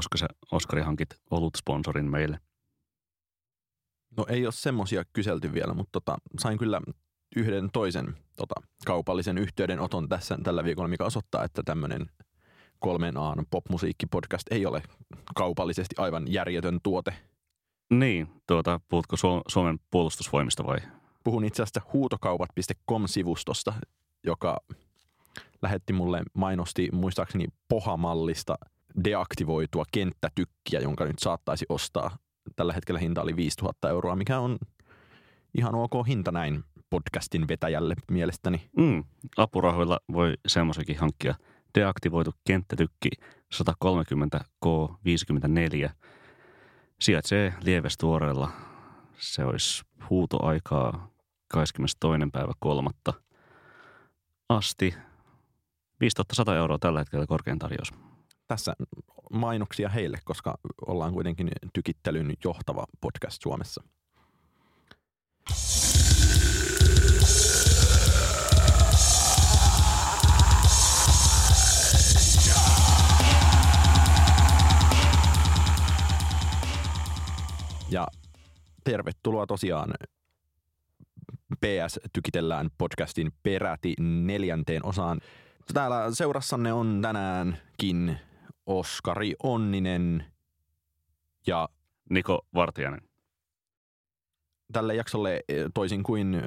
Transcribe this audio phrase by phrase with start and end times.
[0.00, 2.40] koska se Oskari hankit olut-sponsorin meille?
[4.16, 6.80] No ei ole semmoisia kyselty vielä, mutta tota, sain kyllä
[7.36, 8.54] yhden toisen tota,
[8.86, 12.06] kaupallisen yhteydenoton tässä tällä viikolla, mikä osoittaa, että tämmöinen
[12.78, 14.82] kolmen aan popmusiikkipodcast ei ole
[15.34, 17.14] kaupallisesti aivan järjetön tuote.
[17.90, 19.16] Niin, tuota, puhutko
[19.48, 20.78] Suomen puolustusvoimista vai?
[21.24, 23.72] Puhun itse asiassa huutokaupat.com-sivustosta,
[24.24, 24.60] joka
[25.62, 28.58] lähetti mulle, mainosti muistaakseni pohamallista
[29.04, 32.18] deaktivoitua kenttätykkiä, jonka nyt saattaisi ostaa.
[32.56, 34.58] Tällä hetkellä hinta oli 5000 euroa, mikä on
[35.58, 38.70] ihan ok hinta näin podcastin vetäjälle mielestäni.
[38.76, 39.04] Mm,
[39.36, 41.34] apurahoilla voi semmoisenkin hankkia.
[41.78, 43.10] Deaktivoitu kenttätykki
[43.54, 45.90] 130K54
[47.00, 48.50] sijaitsee Lievestuoreella.
[49.18, 51.10] Se olisi huutoaikaa
[51.48, 52.30] 22.
[52.32, 53.12] päivä kolmatta
[54.48, 54.94] asti.
[56.00, 58.09] 5100 euroa tällä hetkellä korkein tarjous.
[58.50, 58.74] Tässä
[59.32, 63.82] mainoksia heille, koska ollaan kuitenkin tykittelyn johtava podcast Suomessa.
[77.90, 78.06] Ja
[78.84, 79.94] tervetuloa tosiaan
[81.60, 85.20] PS Tykitellään podcastin peräti neljänteen osaan.
[85.74, 88.18] Täällä seurassanne on tänäänkin
[88.70, 90.24] Oskari Onninen
[91.46, 91.68] ja
[92.10, 93.00] Niko Vartiainen.
[94.72, 95.40] Tälle jaksolle
[95.74, 96.42] toisin kuin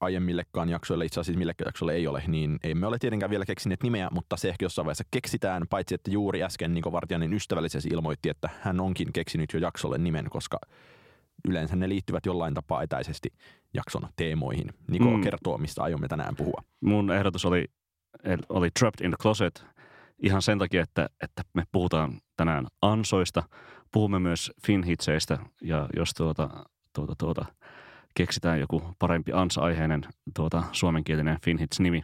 [0.00, 4.08] aiemmillekaan jaksoille, itse asiassa millekään jaksolle ei ole, niin emme ole tietenkään vielä keksineet nimeä,
[4.12, 8.50] mutta se ehkä jossain vaiheessa keksitään, paitsi että juuri äsken Niko Vartiainen ystävällisesti ilmoitti, että
[8.60, 10.58] hän onkin keksinyt jo jaksolle nimen, koska
[11.48, 13.28] yleensä ne liittyvät jollain tapaa etäisesti
[13.74, 14.68] jakson teemoihin.
[14.90, 15.20] Niko mm.
[15.20, 16.62] kertoo, mistä aiomme tänään puhua.
[16.80, 17.64] Mun ehdotus oli,
[18.48, 19.75] oli Trapped in the Closet
[20.22, 23.42] ihan sen takia, että, että me puhutaan tänään ansoista.
[23.92, 26.50] Puhumme myös finhitseistä ja jos tuota,
[26.92, 27.44] tuota, tuota,
[28.14, 30.02] keksitään joku parempi ansa-aiheinen
[30.36, 32.02] tuota, suomenkielinen finhits-nimi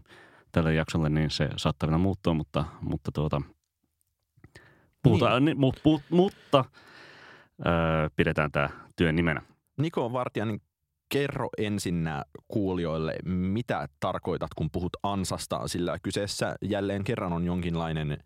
[0.52, 3.42] tälle jaksolle, niin se saattaa vielä muuttua, mutta, mutta tuota,
[5.02, 5.60] puhutaan, niin.
[5.60, 6.64] Ni, mu, mutta
[7.66, 9.42] öö, pidetään tämä työn nimenä.
[9.76, 10.60] Niko Vartiainen,
[11.12, 12.08] kerro ensin
[12.48, 18.18] kuulijoille, mitä tarkoitat, kun puhut ansasta, sillä kyseessä jälleen kerran on jonkinlainen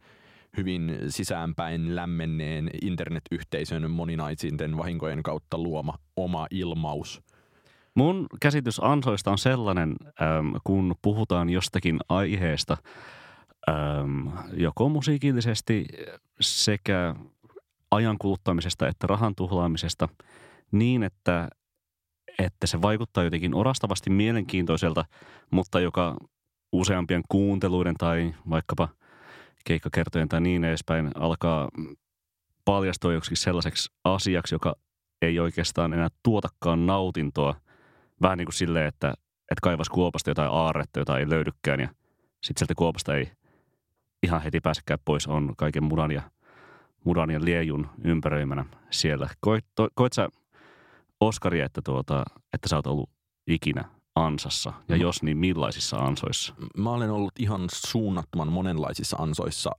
[0.57, 7.23] hyvin sisäänpäin lämmenneen internetyhteisön moninaisinten vahinkojen kautta luoma oma ilmaus.
[7.95, 9.97] Mun käsitys ansoista on sellainen,
[10.65, 12.77] kun puhutaan jostakin aiheesta,
[14.53, 15.85] joko musiikillisesti
[16.41, 17.15] sekä
[17.91, 20.09] ajan kuluttamisesta että rahan tuhlaamisesta
[20.73, 21.49] niin, että,
[22.39, 25.05] että se vaikuttaa jotenkin orastavasti mielenkiintoiselta,
[25.51, 26.17] mutta joka
[26.73, 28.89] useampien kuunteluiden tai vaikkapa
[29.65, 31.69] keikkakertojen tai niin edespäin alkaa
[32.65, 34.77] paljastua joksikin sellaiseksi asiaksi, joka
[35.23, 37.55] ei oikeastaan enää tuotakaan nautintoa.
[38.23, 39.09] Vähän niin kuin silleen, että,
[39.41, 41.89] että kaivas kuopasta jotain aarretta, jota ei löydykään ja
[42.43, 43.33] sitten sieltä kuopasta ei
[44.23, 46.23] ihan heti pääsekään pois, on kaiken mudan ja
[47.05, 49.29] mudan ja liejun ympäröimänä siellä.
[49.41, 50.29] Koit, to, koit sä,
[51.21, 53.11] Oskari, että, tuota, että sä oot ollut
[53.47, 53.85] ikinä
[54.15, 54.73] ansassa?
[54.89, 55.03] Ja mm.
[55.03, 56.55] jos niin, millaisissa ansoissa?
[56.77, 59.71] Mä olen ollut ihan suunnattoman monenlaisissa ansoissa.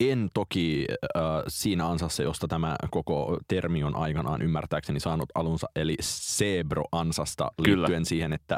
[0.00, 5.96] En toki äh, siinä ansassa, josta tämä koko termi on aikanaan ymmärtääkseni saanut alunsa, eli
[6.00, 8.04] Sebro-ansasta liittyen Kyllä.
[8.04, 8.56] siihen, että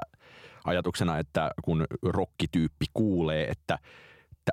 [0.64, 3.78] ajatuksena, että kun rokkityyppi kuulee, että–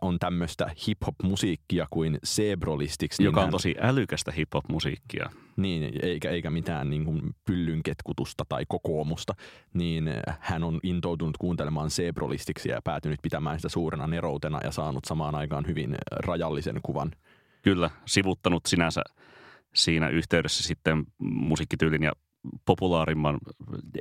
[0.01, 3.23] on tämmöistä hip-hop-musiikkia kuin Sebrolistiksi.
[3.23, 5.29] Joka on tosi älykästä hip-hop-musiikkia.
[5.57, 9.33] Niin, eikä, eikä mitään niin kuin pyllynketkutusta tai kokoomusta.
[9.73, 15.35] Niin hän on intoutunut kuuntelemaan Sebrolistiksi ja päätynyt pitämään sitä suurena neroutena ja saanut samaan
[15.35, 17.11] aikaan hyvin rajallisen kuvan.
[17.61, 19.01] Kyllä, sivuttanut sinänsä
[19.75, 22.11] siinä yhteydessä sitten musiikkityylin ja
[22.65, 23.37] populaarimman,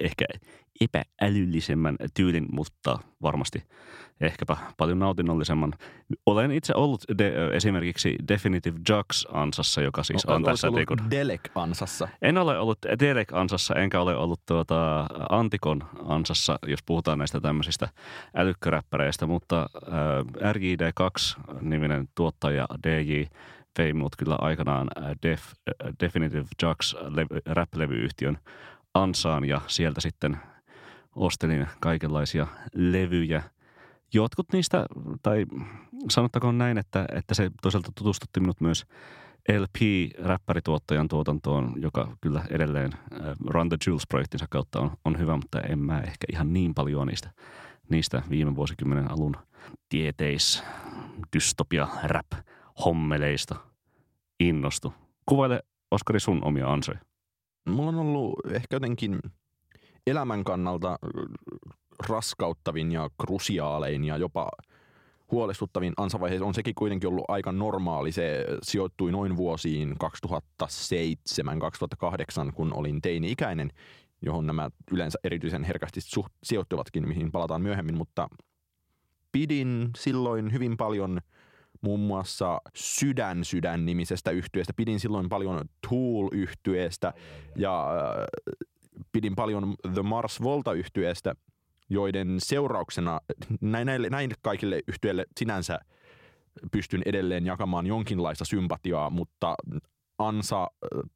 [0.01, 0.25] ehkä
[0.81, 3.63] epäälyllisemmän tyylin, mutta varmasti
[4.21, 5.73] ehkäpä paljon nautinnollisemman.
[6.27, 10.69] Olen itse ollut de, esimerkiksi Definitive Jux-ansassa, joka siis no, on tässä...
[10.69, 12.09] Ollut niin Delek-ansassa?
[12.23, 17.89] En ole ollut Delek-ansassa, enkä ole ollut tuota Antikon ansassa, jos puhutaan näistä tämmöisistä
[18.35, 19.67] älykkäräppäreistä, mutta
[20.43, 23.23] äh, RJD2-niminen tuottaja DJ
[23.79, 26.95] vei mut kyllä aikanaan äh, Def, äh, Definitive Jux
[27.47, 28.39] rap-levyyhtiön
[28.95, 30.37] ansaan ja sieltä sitten
[31.17, 33.43] ostelin kaikenlaisia levyjä.
[34.15, 34.87] Jotkut niistä,
[35.23, 35.47] tai
[36.11, 38.87] sanottakoon näin, että, että se toisaalta tutustutti minut myös
[39.59, 45.79] LP-räppärituottajan tuotantoon, joka kyllä edelleen äh, Run the Jewels-projektinsa kautta on, on hyvä, mutta en
[45.79, 47.31] mä ehkä ihan niin paljon niistä,
[47.89, 49.37] niistä viime vuosikymmenen alun
[49.89, 50.63] tieteis,
[51.37, 52.27] dystopia, rap,
[52.85, 53.68] hommeleista
[54.41, 54.93] innostu.
[55.27, 56.99] Kuvaile, Oskari, sun omia ansoja.
[57.69, 59.19] Mulla on ollut ehkä jotenkin
[60.07, 60.99] elämän kannalta
[62.09, 64.49] raskauttavin ja krusiaalein ja jopa
[65.31, 68.13] huolestuttavin ansavaihe on sekin kuitenkin ollut aika normaali.
[68.13, 69.95] Se sijoittui noin vuosiin
[70.63, 73.71] 2007-2008, kun olin teini-ikäinen,
[74.23, 76.01] johon nämä yleensä erityisen herkästi
[76.43, 78.29] sijoittuvatkin, mihin palataan myöhemmin, mutta
[79.33, 81.21] pidin silloin hyvin paljon
[81.81, 84.73] muun muassa Sydän Sydän nimisestä yhtyeestä.
[84.77, 87.13] Pidin silloin paljon tool yhtyeestä
[87.57, 88.27] ja äh,
[89.13, 91.35] pidin paljon The Mars Volta yhtyeestä
[91.91, 93.21] joiden seurauksena
[93.61, 95.79] näille, näille kaikille yhtiöille sinänsä
[96.73, 99.55] pystyn edelleen jakamaan jonkinlaista sympatiaa, mutta
[100.19, 100.71] ansa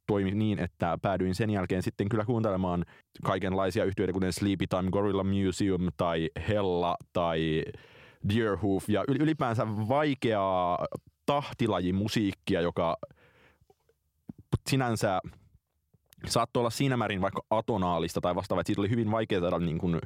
[0.06, 2.85] toimi niin, että päädyin sen jälkeen sitten kyllä kuuntelemaan
[3.25, 7.64] kaikenlaisia yhtiöitä, kuten Sleepy Time, Gorilla Museum tai Hella tai
[8.29, 10.87] Deerhoof ja ylipäänsä vaikeaa
[11.27, 12.97] tahtilajimusiikkia, joka
[14.71, 15.21] sinänsä
[16.27, 19.79] saattoi olla siinä määrin vaikka atonaalista tai vastaavaa, että siitä oli hyvin vaikea saada niin
[19.79, 19.99] kuin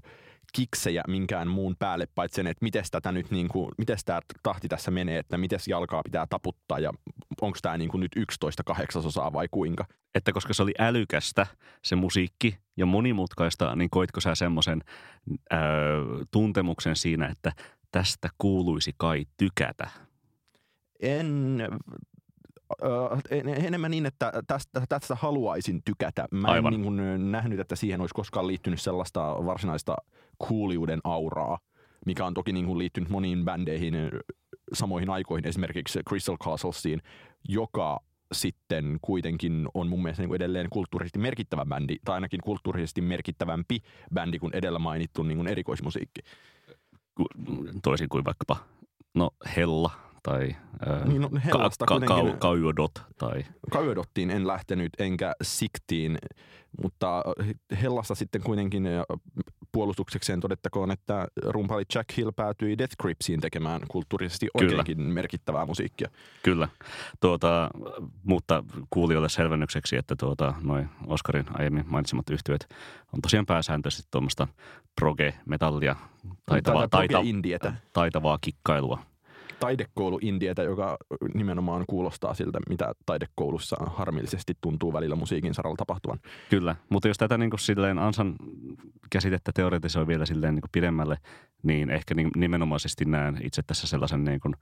[0.52, 4.68] kiksejä minkään muun päälle, paitsi sen, että miten tätä nyt niin kuin, miten tämä tahti
[4.68, 6.92] tässä menee, että miten jalkaa pitää taputtaa ja
[7.40, 9.84] onko tämä niin kuin nyt 11 kahdeksasosaa vai kuinka.
[10.14, 11.46] Että koska se oli älykästä
[11.84, 14.82] se musiikki ja monimutkaista, niin koitko sä semmoisen
[16.30, 17.52] tuntemuksen siinä, että
[17.96, 19.90] tästä kuuluisi kai tykätä?
[21.00, 21.60] En
[23.46, 26.28] enemmän niin, että tästä, tästä haluaisin tykätä.
[26.30, 26.74] Mä Aivan.
[26.74, 29.96] en niin kuin nähnyt, että siihen olisi koskaan liittynyt sellaista varsinaista
[30.38, 31.58] kuuliuden auraa,
[32.06, 33.94] mikä on toki niin kuin liittynyt moniin bändeihin
[34.72, 37.02] samoihin aikoihin, esimerkiksi Crystal Castlesiin,
[37.48, 38.00] joka
[38.32, 43.78] sitten kuitenkin on mun mielestä niin kuin edelleen kulttuurisesti merkittävä bändi, tai ainakin kulttuurisesti merkittävämpi
[44.14, 46.20] bändi kuin edellä mainittu niin kuin erikoismusiikki.
[47.82, 48.56] Toisin kuin vaikkapa,
[49.14, 49.90] no Hella
[50.22, 50.56] tai
[51.04, 52.92] niin, no, ka- ka- ka- Kauodot.
[53.18, 53.44] Tai...
[53.70, 56.18] Kauodottiin en lähtenyt, enkä Siktiin,
[56.82, 57.22] mutta
[57.82, 58.84] Hellassa sitten kuitenkin
[59.72, 65.14] puolustuksekseen todettakoon, että rumpali Jack Hill päätyi Death Gripsiin tekemään kulttuurisesti oikeinkin Kyllä.
[65.14, 66.08] merkittävää musiikkia.
[66.42, 66.68] Kyllä,
[67.20, 67.70] tuota,
[68.22, 72.68] mutta kuulijoille selvennykseksi, että tuota, noin Oskarin aiemmin mainitsemat yhtiöt
[73.12, 74.48] on tosiaan pääsääntöisesti tuommoista
[75.00, 75.96] proge-metallia,
[76.46, 77.18] taitavaa, taita,
[77.92, 79.02] taitavaa kikkailua
[79.60, 80.96] taidekoulu Indietä, joka
[81.34, 86.18] nimenomaan kuulostaa siltä, mitä taidekoulussa harmillisesti tuntuu välillä musiikin saralla tapahtuvan.
[86.50, 88.36] Kyllä, mutta jos tätä niin kuin silleen ansan
[89.10, 91.16] käsitettä teoretisoi vielä silleen niin kuin pidemmälle,
[91.62, 94.54] niin ehkä nimenomaisesti näen itse tässä sellaisen niin kuin,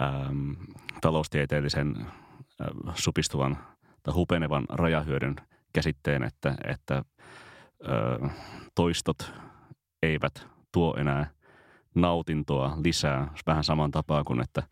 [0.00, 0.56] äm,
[1.00, 3.58] taloustieteellisen äh, supistuvan
[4.02, 5.36] tai hupenevan rajahyödyn
[5.72, 8.30] käsitteen, että, että äh,
[8.74, 9.32] toistot
[10.02, 11.30] eivät tuo enää
[12.00, 13.34] nautintoa lisää.
[13.46, 14.62] Vähän saman tapaa kuin, että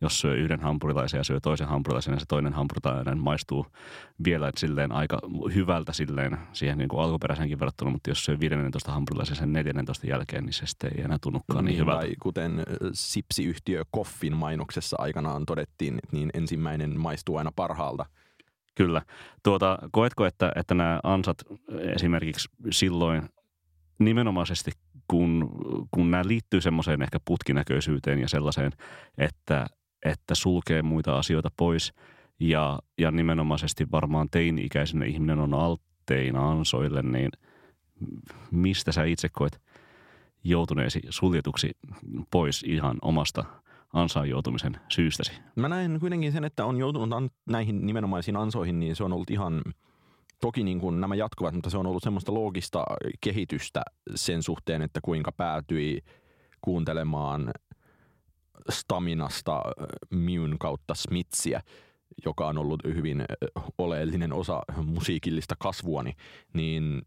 [0.00, 3.66] jos syö yhden hampurilaisen ja syö toisen hampurilaisen, niin se toinen hampurilainen maistuu
[4.24, 5.18] vielä silleen aika
[5.54, 10.44] hyvältä silleen siihen niin kuin alkuperäisenkin verrattuna, mutta jos syö 15 hampurilaisen sen 14 jälkeen,
[10.44, 12.00] niin se sitten ei enää tunnukaan niin, niin hyvältä.
[12.00, 12.62] Tai kuten
[12.92, 18.06] sipsiyhtiö Koffin mainoksessa aikanaan todettiin, niin ensimmäinen maistuu aina parhaalta.
[18.74, 19.02] Kyllä.
[19.42, 21.36] Tuota, koetko, että, että nämä ansat
[21.94, 23.28] esimerkiksi silloin
[23.98, 24.70] nimenomaisesti
[25.08, 25.50] kun,
[25.90, 28.72] kun nämä liittyy semmoiseen ehkä putkinäköisyyteen ja sellaiseen,
[29.18, 29.66] että,
[30.04, 31.92] että sulkee muita asioita pois
[32.40, 37.30] ja, ja nimenomaisesti varmaan teini-ikäisenä ihminen on altteina ansoille, niin
[38.50, 39.60] mistä sä itse koet
[40.44, 41.70] joutuneesi suljetuksi
[42.30, 43.44] pois ihan omasta
[43.92, 45.32] ansaan joutumisen syystäsi?
[45.56, 49.62] Mä näen kuitenkin sen, että on joutunut näihin nimenomaisiin ansoihin, niin se on ollut ihan–
[50.40, 52.84] toki niin kuin nämä jatkuvat, mutta se on ollut semmoista loogista
[53.20, 53.82] kehitystä
[54.14, 56.00] sen suhteen, että kuinka päätyi
[56.60, 57.50] kuuntelemaan
[58.70, 59.62] Staminasta
[60.10, 61.62] Myn kautta Smitsiä,
[62.24, 63.24] joka on ollut hyvin
[63.78, 66.12] oleellinen osa musiikillista kasvuani,
[66.54, 67.02] niin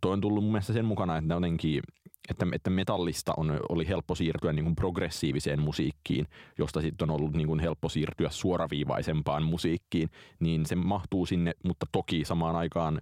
[0.00, 1.82] toi on tullut mun mielestä sen mukana, että jotenkin
[2.30, 6.26] että, että metallista on, oli helppo siirtyä niin kuin progressiiviseen musiikkiin,
[6.58, 11.86] josta sitten on ollut niin kuin helppo siirtyä suoraviivaisempaan musiikkiin, niin se mahtuu sinne, mutta
[11.92, 13.00] toki samaan aikaan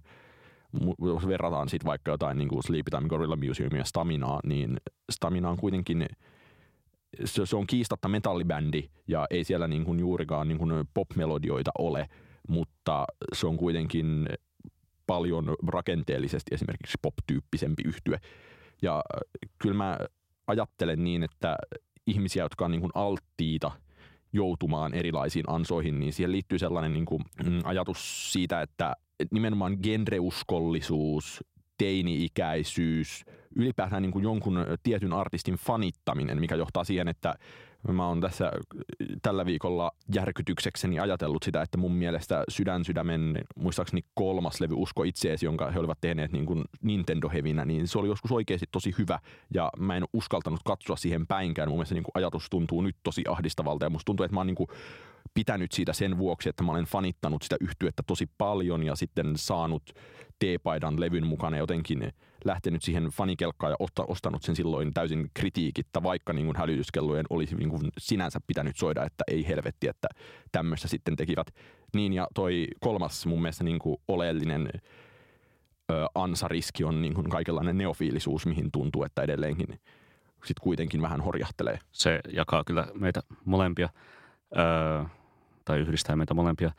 [0.99, 4.77] jos verrataan sitten vaikka jotain niin kuin Sleepy Time, Gorilla Museum ja Staminaa, niin
[5.11, 6.05] Stamina on kuitenkin
[7.25, 12.09] se, se on kiistatta metallibändi ja ei siellä niin kuin juurikaan niin kuin popmelodioita ole,
[12.47, 14.29] mutta se on kuitenkin
[15.07, 18.19] paljon rakenteellisesti esimerkiksi pop-tyyppisempi yhtye.
[18.81, 19.97] Ja äh, kyllä mä
[20.47, 21.57] ajattelen niin, että
[22.07, 23.71] ihmisiä, jotka on niin kuin alttiita
[24.33, 28.95] joutumaan erilaisiin ansoihin, niin siihen liittyy sellainen niin kuin mm, ajatus siitä, että
[29.31, 31.43] nimenomaan genreuskollisuus,
[31.77, 37.35] teini-ikäisyys, ylipäätään niin kuin jonkun tietyn artistin fanittaminen, mikä johtaa siihen, että
[37.95, 38.51] mä oon tässä
[39.21, 45.45] tällä viikolla järkytyksekseni ajatellut sitä, että mun mielestä Sydän sydämen, muistaakseni kolmas levy Usko itseesi,
[45.45, 49.19] jonka he olivat tehneet niin kuin Nintendo hevinä, niin se oli joskus oikeasti tosi hyvä
[49.53, 51.69] ja mä en uskaltanut katsoa siihen päinkään.
[51.69, 54.47] Mun mielestä niin kuin ajatus tuntuu nyt tosi ahdistavalta ja musta tuntuu, että mä oon
[54.47, 54.69] niin kuin
[55.33, 59.83] pitänyt siitä sen vuoksi, että mä olen fanittanut sitä yhtyettä tosi paljon ja sitten saanut
[60.39, 62.13] T-paidan levyn mukana jotenkin
[62.47, 67.69] lähtenyt siihen fanikelkkaan ja ostanut sen silloin täysin kritiikitta, vaikka niin kuin hälytyskellojen olisi niin
[67.69, 70.07] kuin sinänsä pitänyt soida, että ei helvetti, että
[70.51, 71.47] tämmöistä sitten tekivät.
[71.95, 74.69] Niin ja toi kolmas mun mielestä niin kuin oleellinen
[75.91, 79.79] ö, ansariski on niin kuin kaikenlainen neofiilisuus, mihin tuntuu, että edelleenkin
[80.45, 81.79] sitten kuitenkin vähän horjahtelee.
[81.91, 83.89] Se jakaa kyllä meitä molempia,
[84.57, 85.03] öö,
[85.65, 86.71] tai yhdistää meitä molempia.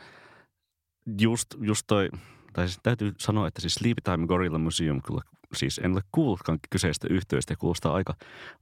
[1.21, 2.09] Just, just toi,
[2.53, 5.21] tai siis täytyy sanoa, että siis Sleepy Gorilla Museum kyllä
[5.55, 8.15] siis en ole kuullutkaan kyseistä yhteystä kuulostaa aika,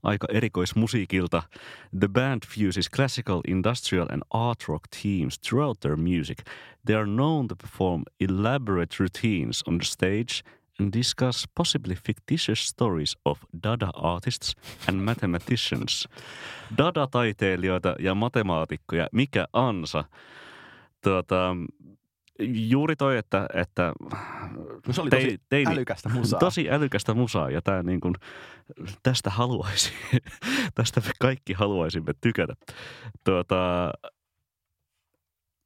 [0.03, 1.43] aika erikoismusiikilta.
[1.99, 6.37] The band fuses classical, industrial and art rock themes throughout their music.
[6.85, 10.43] They are known to perform elaborate routines on the stage
[10.79, 14.55] and discuss possibly fictitious stories of Dada artists
[14.87, 16.07] and mathematicians.
[16.77, 20.03] Dada-taiteilijoita ja matemaatikkoja, mikä ansa.
[21.03, 21.55] Tuota,
[22.39, 23.93] juuri toi, että, että
[24.87, 26.39] no se oli tosi tei, teini, älykästä musaa.
[26.39, 28.15] Tosi älykästä musaa ja tää niin kuin,
[29.03, 29.93] tästä haluaisi,
[30.75, 32.53] tästä me kaikki haluaisimme tykätä.
[33.23, 33.91] Tuota,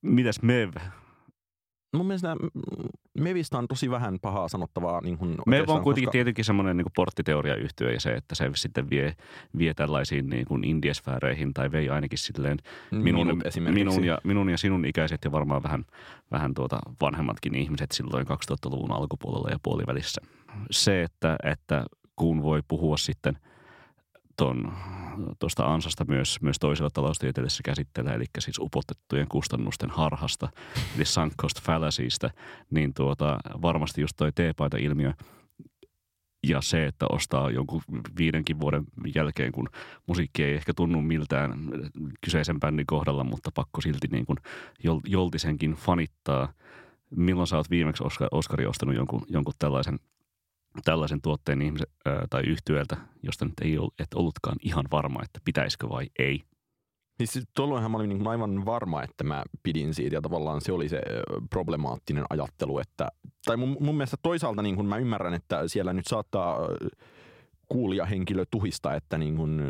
[0.02, 0.72] mitäs Mev?
[1.94, 2.36] Mun mielestä
[3.20, 5.02] Mevistä on tosi vähän pahaa sanottavaa.
[5.02, 6.12] Niin kuin Mev on kuitenkin koska...
[6.12, 9.16] tietenkin semmoinen niin porttiteoria yhtyö ja se, että se sitten vie,
[9.58, 12.58] vie tällaisiin niin kuin indiesfääreihin tai vei ainakin silleen
[12.92, 15.86] minun, minun, minun, ja, minun ja sinun ikäiset ja varmaan vähän,
[16.32, 20.22] vähän tuota vanhemmatkin ihmiset silloin 2000-luvun alkupuolella ja puolivälissä.
[20.72, 23.38] Se, että, että kun voi puhua sitten–
[24.38, 24.74] ton,
[25.40, 30.50] tuosta ansasta myös, myös toisella taloustieteellisessä käsitteellä, eli siis upotettujen kustannusten harhasta,
[30.96, 32.30] eli sunk cost fallacyista,
[32.72, 35.14] niin tuota, varmasti just toi T-paita-ilmiö
[36.48, 37.82] ja se, että ostaa jonkun
[38.18, 38.84] viidenkin vuoden
[39.16, 39.70] jälkeen, kun
[40.08, 41.54] musiikki ei ehkä tunnu miltään
[42.22, 44.38] kyseisen bändin kohdalla, mutta pakko silti niin kuin
[45.06, 46.54] joltisenkin fanittaa.
[47.16, 50.00] Milloin sä oot viimeksi Oskari ostanut jonkun, jonkun tällaisen–
[50.86, 51.88] tällaisen tuotteen ihmisen,
[52.30, 56.42] tai yhtiöltä, josta nyt ei ollut, et ollutkaan ihan varma, että pitäisikö vai ei.
[57.24, 60.90] Siis tuolloinhan mä olin niin aivan varma, että mä pidin siitä ja tavallaan se oli
[60.90, 61.02] se
[61.50, 63.08] problemaattinen ajattelu, että,
[63.46, 66.60] tai mun, mun mielestä toisaalta niin mä ymmärrän, että siellä nyt saattaa
[67.70, 69.62] kuulijahenkilö tuhista, että niin kuin,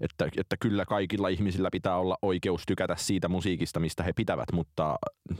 [0.00, 4.98] että, että kyllä kaikilla ihmisillä pitää olla oikeus tykätä siitä musiikista, mistä he pitävät, mutta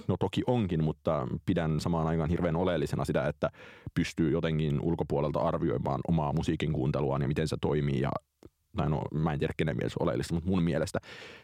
[0.08, 3.50] no toki onkin, mutta pidän samaan aikaan hirveän oleellisena sitä, että
[3.94, 8.10] pystyy jotenkin ulkopuolelta arvioimaan omaa musiikin kuunteluaan ja miten se toimii ja
[8.76, 10.98] tai no, mä en tiedä kenen mielestä oleellista, mutta mun mielestä,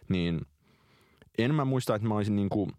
[0.09, 0.40] niin
[1.38, 2.71] en mä muista, että mä olisin niin kuin,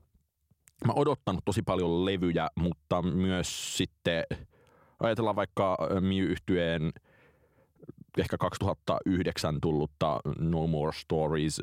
[0.88, 4.24] mä odottanut tosi paljon levyjä, mutta myös sitten
[5.00, 6.92] ajatellaan vaikka Miu-yhtyeen–
[8.18, 11.62] ehkä 2009 tullutta No More Stories,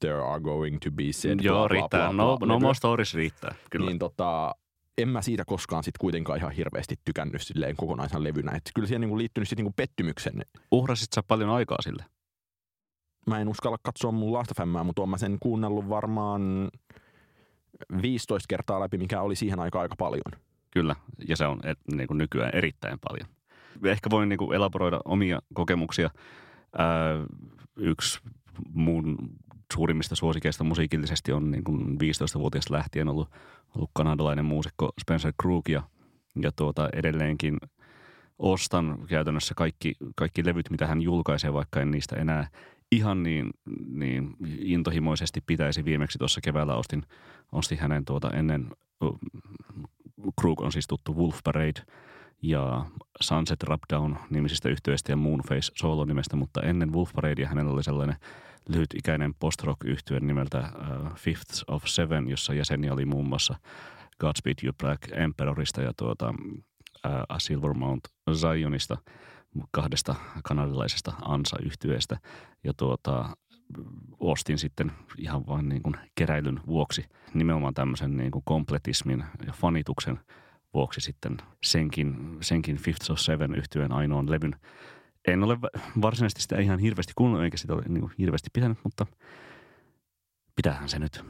[0.00, 1.40] There Are Going to Be Said.
[1.42, 2.00] Joo, bla, riittää.
[2.00, 3.86] Bla, bla, no, bla, no More Stories riittää, kyllä.
[3.86, 4.54] Niin tota,
[4.98, 8.52] en mä siitä koskaan sit kuitenkaan ihan hirveästi tykännyt silleen kokonaisen levynä.
[8.52, 10.42] Et kyllä siihen niinku liittynyt sit niinku pettymyksen.
[10.70, 12.04] Uhrasit sä paljon aikaa sille?
[13.26, 16.68] Mä en uskalla katsoa mun Lastafemmää, mutta oon mä sen kuunnellut varmaan
[18.02, 20.42] 15 kertaa läpi, mikä oli siihen aikaan aika paljon.
[20.70, 20.96] Kyllä,
[21.28, 23.28] ja se on et, niin kuin nykyään erittäin paljon
[23.84, 26.10] ehkä voin niin kuin elaboroida omia kokemuksia.
[26.78, 26.88] Ää,
[27.76, 28.20] yksi
[28.68, 29.18] mun
[29.74, 33.30] suurimmista suosikeista musiikillisesti on niin kuin 15-vuotiaasta lähtien ollut,
[33.76, 35.82] ollut kanadalainen muusikko Spencer Krug ja,
[36.42, 37.58] ja tuota, edelleenkin
[38.38, 42.48] ostan käytännössä kaikki, kaikki levyt, mitä hän julkaisee, vaikka en niistä enää
[42.92, 43.50] ihan niin,
[43.86, 45.84] niin intohimoisesti pitäisi.
[45.84, 47.02] Viimeksi tuossa keväällä ostin,
[47.52, 48.70] ostin hänen tuota ennen,
[50.40, 51.82] Krug on siis tuttu Wolf Parade–
[52.44, 52.86] ja
[53.20, 58.16] Sunset Rapdown nimisistä yhtyeistä ja Moonface solo nimestä, mutta ennen Wolf Paradea hänellä oli sellainen
[58.68, 63.54] lyhytikäinen post-rock yhtye nimeltä uh, Fifths of Seven, jossa jäseniä oli muun muassa
[64.20, 68.00] Godspeed You Black Emperorista ja tuota, uh, A Silver Mount
[68.32, 68.96] Zionista,
[69.70, 72.18] kahdesta kanadilaisesta ansa-yhtyeestä.
[72.64, 73.36] Ja tuota,
[74.20, 80.20] ostin sitten ihan vain niin kuin keräilyn vuoksi nimenomaan tämmöisen niin kuin kompletismin ja fanituksen–
[80.74, 84.56] vuoksi sitten senkin, senkin Fifth of Seven yhtyeen ainoan levyn.
[85.28, 85.58] En ole
[86.02, 89.06] varsinaisesti sitä ihan hirveästi kuunnellut, eikä sitä ole niin hirveästi pitänyt, mutta
[90.56, 91.24] pitäähän se nyt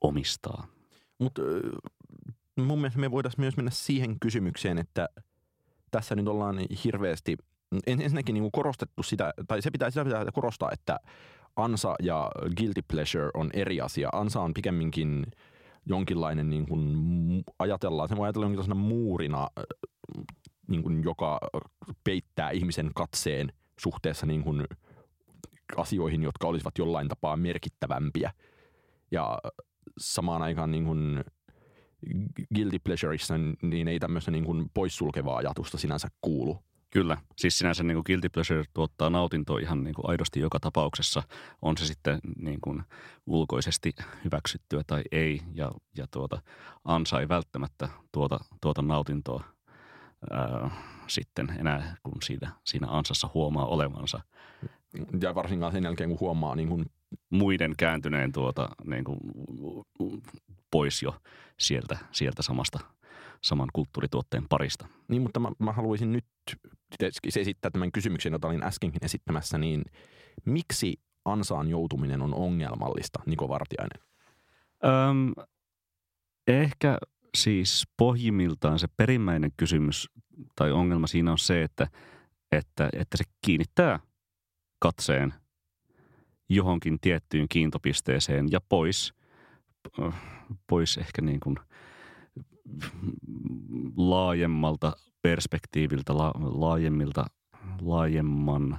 [0.00, 0.66] omistaa.
[1.18, 1.42] Mutta
[2.56, 5.08] mun mielestä me voitaisiin myös mennä siihen kysymykseen, että
[5.90, 7.36] tässä nyt ollaan hirveästi
[7.86, 11.00] ensinnäkin niin korostettu sitä, tai se pitää, sitä pitää korostaa, että
[11.56, 14.08] ansa ja guilty pleasure on eri asia.
[14.12, 15.26] Ansa on pikemminkin
[15.86, 19.48] jonkinlainen, niin kuin, ajatellaan, se voi ajatella jonkinlaisena muurina,
[20.68, 21.40] niin kuin, joka
[22.04, 24.66] peittää ihmisen katseen suhteessa niin kuin,
[25.76, 28.32] asioihin, jotka olisivat jollain tapaa merkittävämpiä.
[29.10, 29.38] Ja
[29.98, 31.24] samaan aikaan niin kuin,
[32.54, 36.58] guilty pleasureissa niin ei tämmöistä niin kuin poissulkevaa ajatusta sinänsä kuulu.
[36.94, 41.22] Kyllä, siis sinänsä niin kuin guilty pleasure tuottaa nautintoa ihan niin kuin aidosti joka tapauksessa,
[41.62, 42.82] on se sitten niin kuin
[43.26, 43.92] ulkoisesti
[44.24, 46.42] hyväksyttyä tai ei, ja, ja tuota,
[46.84, 49.44] ansa ei välttämättä tuota, tuota nautintoa
[50.30, 50.70] ää,
[51.06, 54.20] sitten enää, kun siinä, siinä ansassa huomaa olevansa.
[55.20, 56.86] Ja varsinkaan sen jälkeen, kun huomaa niin kuin
[57.30, 59.18] muiden kääntyneen tuota, niin kuin,
[60.70, 61.20] pois jo
[61.58, 62.78] sieltä, sieltä samasta
[63.42, 64.86] saman kulttuurituotteen parista.
[65.08, 66.24] Niin, mutta mä, mä haluaisin nyt
[67.36, 69.84] esittää tämän kysymyksen, jota olin äskenkin esittämässä, niin
[70.44, 74.02] miksi ansaan joutuminen on ongelmallista, Niko Vartiainen?
[74.84, 75.32] Öm,
[76.46, 76.98] ehkä
[77.36, 80.10] siis pohjimmiltaan se perimmäinen kysymys
[80.56, 81.88] tai ongelma siinä on se, että,
[82.52, 84.00] että, että se kiinnittää
[84.78, 85.34] katseen
[86.48, 89.14] johonkin tiettyyn kiintopisteeseen ja pois,
[90.66, 91.56] pois ehkä niin kuin–
[93.96, 94.92] laajemmalta
[95.22, 97.26] perspektiiviltä, la, laajemmilta,
[97.80, 98.78] laajemman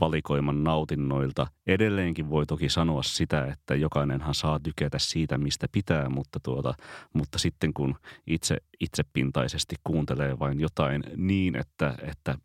[0.00, 1.46] valikoiman nautinnoilta.
[1.66, 6.74] Edelleenkin voi toki sanoa sitä, että jokainenhan saa tykätä siitä, mistä pitää, mutta, tuota,
[7.12, 7.94] mutta sitten kun
[8.26, 12.38] itse itsepintaisesti kuuntelee vain jotain niin, että, että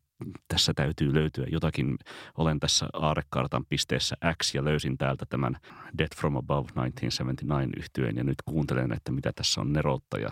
[0.48, 1.98] tässä täytyy löytyä jotakin.
[2.38, 5.58] Olen tässä aarekartan pisteessä X ja löysin täältä tämän
[5.98, 10.32] Death from Above 1979 yhtyeen ja nyt kuuntelen, että mitä tässä on neroutta ja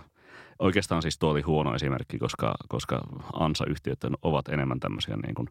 [0.60, 3.02] Oikeastaan siis tuo oli huono esimerkki, koska, koska
[3.34, 5.48] ANSA-yhtiöt ovat enemmän tämmöisiä niin kuin,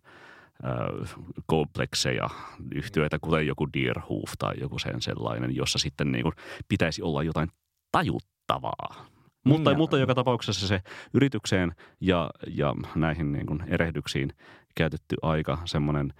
[1.46, 2.30] komplekseja
[2.74, 6.34] yhtiöitä, kuten joku Deerhoof tai joku sen sellainen, jossa sitten niin kuin
[6.68, 7.48] pitäisi olla jotain
[7.92, 9.06] tajuttavaa.
[9.44, 10.80] Mutta, mm, mutta joka tapauksessa se
[11.14, 14.32] yritykseen ja, ja näihin niin kuin erehdyksiin
[14.74, 16.12] käytetty aika, semmoinen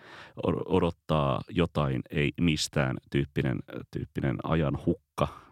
[0.67, 3.59] odottaa jotain, ei mistään tyyppinen,
[3.91, 5.29] tyyppinen ajan hukka–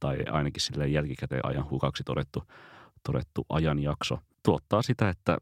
[0.00, 2.42] tai ainakin sille jälkikäteen ajan hukaksi todettu,
[3.06, 5.38] todettu ajanjakso, tuottaa sitä, että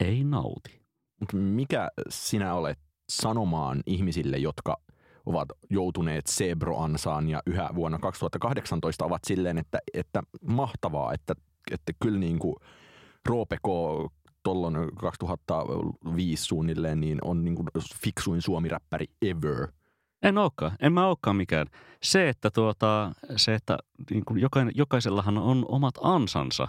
[0.00, 0.82] ei nauti.
[1.20, 4.76] Mutta mikä sinä olet sanomaan ihmisille, jotka
[5.26, 11.34] ovat joutuneet Sebro-ansaan ja yhä vuonna 2018 ovat silleen, että, että mahtavaa, että,
[11.70, 12.56] että kyllä niin kuin
[13.26, 13.68] Roope K.
[14.42, 17.68] tuolloin 2005 suunnilleen niin on niin kuin
[18.02, 19.68] fiksuin suomiräppäri ever–
[20.22, 20.72] en olekaan.
[20.80, 21.66] En mä olekaan mikään.
[22.02, 23.78] Se, että, tuota, se, että
[24.10, 26.68] niin kuin jokainen, jokaisellahan on omat ansansa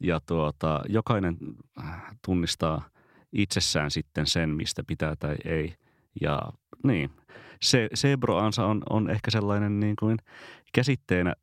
[0.00, 1.36] ja tuota, jokainen
[1.80, 2.88] äh, tunnistaa
[3.32, 5.74] itsessään sitten sen, mistä pitää tai ei.
[6.20, 6.40] Ja
[6.84, 7.10] niin,
[7.62, 10.18] se Sebro-ansa on, on ehkä sellainen niin kuin
[10.72, 11.34] käsitteenä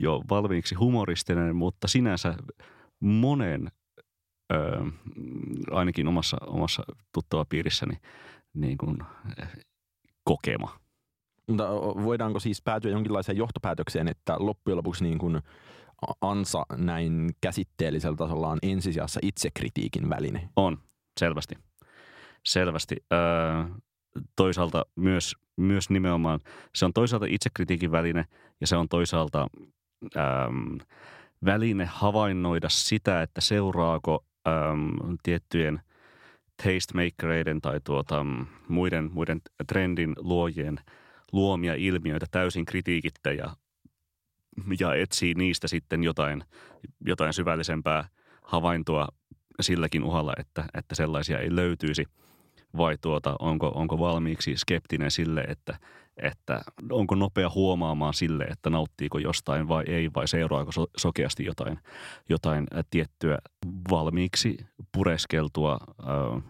[0.00, 2.34] jo valmiiksi humoristinen, mutta sinänsä
[3.00, 3.70] monen,
[4.52, 4.56] ö,
[5.70, 7.94] ainakin omassa, omassa tuttavapiirissäni,
[8.54, 8.98] niin kuin,
[10.24, 10.85] kokema.
[11.48, 11.68] Mutta
[12.04, 15.40] voidaanko siis päätyä jonkinlaiseen johtopäätökseen, että loppujen lopuksi niin kuin
[16.20, 20.48] ansa näin käsitteellisellä tasolla on ensisijassa itsekritiikin väline?
[20.56, 20.78] On,
[21.20, 21.54] selvästi.
[22.44, 22.96] Selvästi.
[23.12, 23.64] Öö,
[24.36, 26.40] toisaalta myös, myös nimenomaan,
[26.74, 28.24] se on toisaalta itsekritiikin väline
[28.60, 29.46] ja se on toisaalta
[30.16, 30.22] öö,
[31.44, 34.54] väline havainnoida sitä, että seuraako öö,
[35.22, 35.80] tiettyjen
[36.62, 38.26] tastemakereiden tai tuota,
[38.68, 40.80] muiden, muiden trendin luojien–
[41.32, 43.56] luomia ilmiöitä täysin kritiikittä ja,
[44.80, 46.44] ja etsii niistä sitten jotain,
[47.06, 48.08] jotain syvällisempää
[48.42, 49.08] havaintoa
[49.60, 52.04] silläkin uhalla, että, että sellaisia ei löytyisi.
[52.76, 55.78] Vai tuota, onko, onko valmiiksi skeptinen sille, että,
[56.16, 61.78] että onko nopea huomaamaan sille, että nauttiiko jostain vai ei, vai seuraako so, sokeasti jotain,
[62.28, 63.38] jotain tiettyä
[63.90, 64.56] valmiiksi
[64.92, 66.04] pureskeltua ö,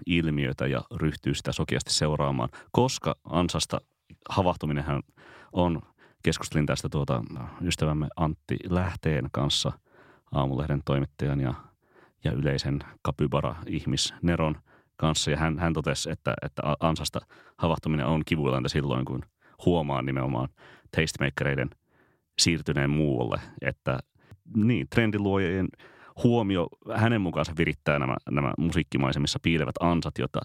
[0.07, 3.81] ilmiötä ja ryhtyy sitä sokeasti seuraamaan, koska ansasta
[4.29, 5.03] havahtuminenhan
[5.53, 5.83] on,
[6.23, 7.23] keskustelin tästä tuota
[7.63, 9.73] ystävämme Antti Lähteen kanssa,
[10.33, 11.55] aamulehden toimittajan ja,
[12.25, 14.57] ja yleisen kapybara-ihmis Neron
[14.97, 15.31] kanssa.
[15.31, 17.21] Ja hän, hän totesi, että, että ansasta
[17.59, 19.23] havahtuminen on kivuilanta silloin, kun
[19.67, 20.49] huomaa nimenomaan
[20.97, 21.71] tastemakereiden
[22.39, 23.41] siirtyneen muualle.
[23.63, 23.99] Että
[24.57, 25.69] niin, trendiluojien
[26.25, 30.41] huomio hänen mukaansa virittää nämä, nämä musiikkimaisemissa piilevät ansat, jota,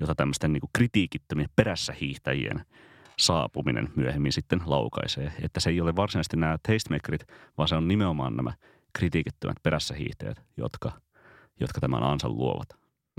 [0.00, 2.64] jota tämmöisten niin kritiikittömien perässä hiihtäjien–
[3.20, 5.32] saapuminen myöhemmin sitten laukaisee.
[5.42, 7.26] Että se ei ole varsinaisesti nämä tastemakerit,
[7.58, 8.52] vaan se on nimenomaan nämä
[8.92, 10.92] kritiikittömät perässä hiihtäjät, jotka,
[11.60, 12.68] jotka tämän ansan luovat.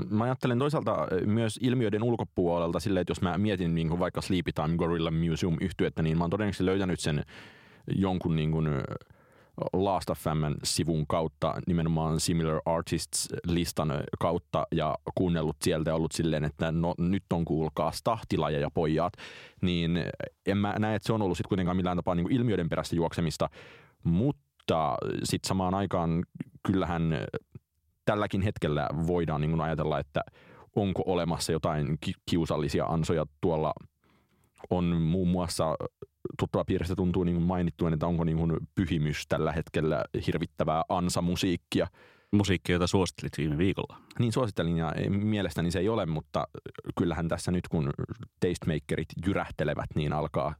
[0.09, 4.77] mä ajattelen toisaalta myös ilmiöiden ulkopuolelta silleen, että jos mä mietin niin vaikka Sleepy Time
[4.77, 7.23] Gorilla Museum yhtyettä, niin mä oon todennäköisesti löytänyt sen
[7.95, 8.67] jonkun niin kuin
[9.73, 10.19] Last of
[10.63, 17.23] sivun kautta, nimenomaan Similar Artists-listan kautta ja kuunnellut sieltä ja ollut silleen, että no nyt
[17.33, 19.13] on kuulkaa tahtilaja ja pojat,
[19.61, 20.03] niin
[20.45, 23.49] en mä näe, että se on ollut sitten kuitenkaan millään tapaa niin ilmiöiden perässä juoksemista,
[24.03, 26.23] mutta sitten samaan aikaan
[26.67, 27.13] kyllähän
[28.05, 30.21] tälläkin hetkellä voidaan niin ajatella, että
[30.75, 31.97] onko olemassa jotain
[32.29, 33.73] kiusallisia ansoja tuolla
[34.69, 35.75] on muun muassa
[36.39, 41.87] tuttua piiristä tuntuu niin mainittu, että onko niin kuin pyhimys tällä hetkellä hirvittävää ansamusiikkia.
[42.31, 43.97] Musiikkia, jota suosittelit viime viikolla.
[44.19, 46.47] Niin suosittelin ja mielestäni se ei ole, mutta
[46.97, 47.89] kyllähän tässä nyt kun
[48.39, 50.55] tastemakerit jyrähtelevät, niin alkaa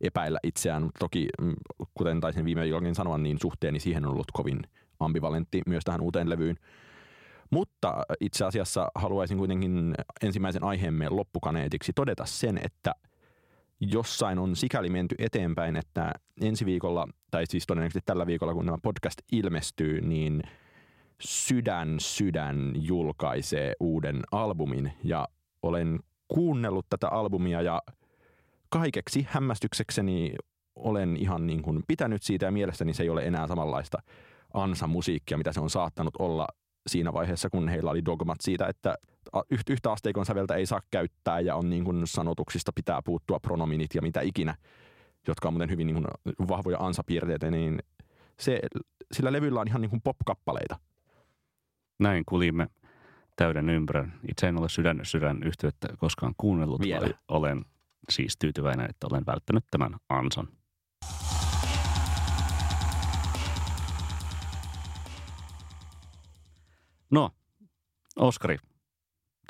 [0.00, 0.90] epäillä itseään.
[0.98, 1.54] Toki, mm,
[1.94, 4.60] kuten taisin viime viikollakin sanoa, niin suhteeni siihen on ollut kovin
[5.00, 6.56] ambivalentti myös tähän uuteen levyyn.
[7.50, 12.94] Mutta itse asiassa haluaisin kuitenkin ensimmäisen aiheemme loppukaneetiksi todeta sen, että–
[13.80, 18.78] jossain on sikäli menty eteenpäin, että ensi viikolla, tai siis todennäköisesti tällä viikolla, kun tämä
[18.82, 20.42] podcast ilmestyy, niin
[21.20, 24.92] Sydän Sydän julkaisee uuden albumin.
[25.04, 25.28] Ja
[25.62, 27.82] olen kuunnellut tätä albumia ja
[28.68, 30.34] kaikeksi hämmästyksekseni
[30.76, 33.98] olen ihan niin kuin pitänyt siitä ja mielestäni se ei ole enää samanlaista
[34.54, 36.46] ansa-musiikkia, mitä se on saattanut olla
[36.86, 38.94] siinä vaiheessa, kun heillä oli dogmat siitä, että
[39.70, 44.02] yhtä asteikon säveltä ei saa käyttää ja on niin kuin sanotuksista pitää puuttua pronominit ja
[44.02, 44.54] mitä ikinä,
[45.28, 47.78] jotka on muuten hyvin niin kuin vahvoja ansapiirteitä, niin
[48.40, 48.60] se,
[49.12, 50.78] sillä levyllä on ihan niin kuin pop-kappaleita.
[51.98, 52.68] Näin kulimme
[53.36, 54.20] täyden ympärän.
[54.30, 56.80] Itse en ole sydän sydän yhteyttä koskaan kuunnellut.
[56.80, 57.08] Vielä.
[57.28, 57.64] Olen
[58.10, 60.48] siis tyytyväinen, että olen välttänyt tämän ansan.
[67.10, 67.30] No,
[68.16, 68.58] Oskari,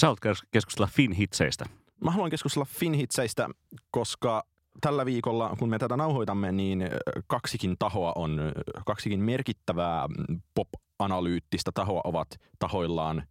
[0.01, 1.65] sä haluat keskustella Finhitseistä.
[2.05, 3.49] Mä haluan keskustella Finhitseistä,
[3.91, 4.43] koska
[4.81, 6.89] tällä viikolla, kun me tätä nauhoitamme, niin
[7.27, 8.53] kaksikin tahoa on,
[8.87, 10.07] kaksikin merkittävää
[10.55, 12.29] pop-analyyttistä tahoa ovat
[12.59, 13.23] tahoillaan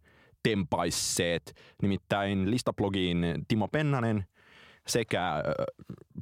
[0.42, 1.56] tempaisseet.
[1.82, 4.26] Nimittäin listablogiin Timo Pennanen
[4.86, 5.42] sekä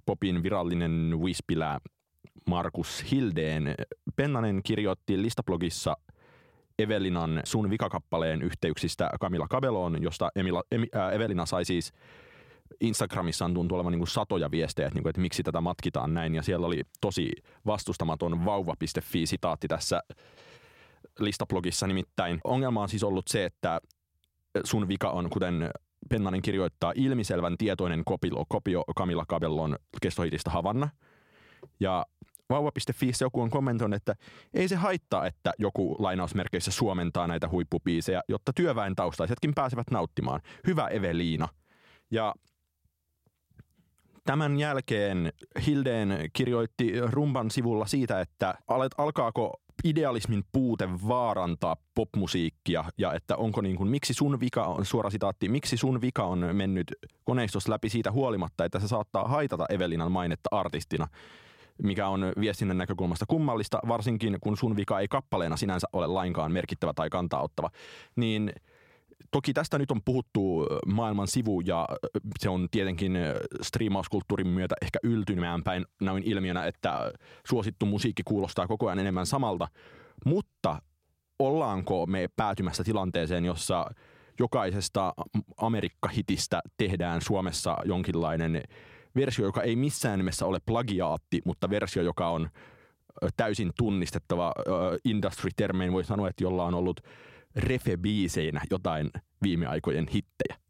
[0.06, 1.80] popin virallinen Wispilä
[2.46, 3.74] Markus Hildeen.
[4.16, 5.96] Pennanen kirjoitti listablogissa–
[6.78, 11.92] Evelinan Sun vikakappaleen yhteyksistä Camilla Cabelloon, josta Emila, Emi, äh, Evelina sai siis
[12.80, 16.34] Instagramissaan tuntuu olevan niin satoja viestejä, että, niin kuin, että miksi tätä matkitaan näin.
[16.34, 17.32] Ja siellä oli tosi
[17.66, 20.02] vastustamaton vauva.fi-sitaatti tässä
[21.18, 21.86] listablogissa.
[21.86, 23.80] Nimittäin ongelma on siis ollut se, että
[24.64, 25.70] sun vika on, kuten
[26.08, 30.88] Pennanen kirjoittaa, ilmiselvän tietoinen kopio, kopio Camilla Cabellon kestohitistä Havanna.
[31.80, 32.06] Ja
[32.50, 34.14] vauva.fi joku on kommentoinut, että
[34.54, 40.40] ei se haittaa, että joku lainausmerkeissä suomentaa näitä huippupiisejä, jotta työväen taustaisetkin pääsevät nauttimaan.
[40.66, 41.48] Hyvä Eveliina.
[42.10, 42.34] Ja
[44.24, 45.32] tämän jälkeen
[45.66, 48.54] Hildeen kirjoitti Rumban sivulla siitä, että
[48.98, 55.10] alkaako idealismin puute vaarantaa popmusiikkia ja että onko niin kuin, miksi sun vika on, suora
[55.10, 56.86] sitaatti, miksi sun vika on mennyt
[57.24, 61.08] koneistossa läpi siitä huolimatta, että se saattaa haitata Evelinan mainetta artistina
[61.82, 66.92] mikä on viestinnän näkökulmasta kummallista, varsinkin kun sun vika ei kappaleena sinänsä ole lainkaan merkittävä
[66.94, 67.70] tai kantaa ottava,
[68.16, 68.52] niin
[69.34, 71.88] Toki tästä nyt on puhuttu maailman sivu ja
[72.38, 73.18] se on tietenkin
[73.62, 77.12] striimauskulttuurin myötä ehkä yltymään päin näin ilmiönä, että
[77.46, 79.68] suosittu musiikki kuulostaa koko ajan enemmän samalta.
[80.24, 80.82] Mutta
[81.38, 83.90] ollaanko me päätymässä tilanteeseen, jossa
[84.38, 85.14] jokaisesta
[85.56, 88.62] Amerikka-hitistä tehdään Suomessa jonkinlainen
[89.16, 92.50] versio, joka ei missään nimessä ole plagiaatti, mutta versio, joka on
[93.36, 94.52] täysin tunnistettava
[95.04, 97.00] industry-termein, voi sanoa, että jolla on ollut
[97.56, 99.10] refe-biiseinä jotain
[99.42, 100.63] viime aikojen hittejä.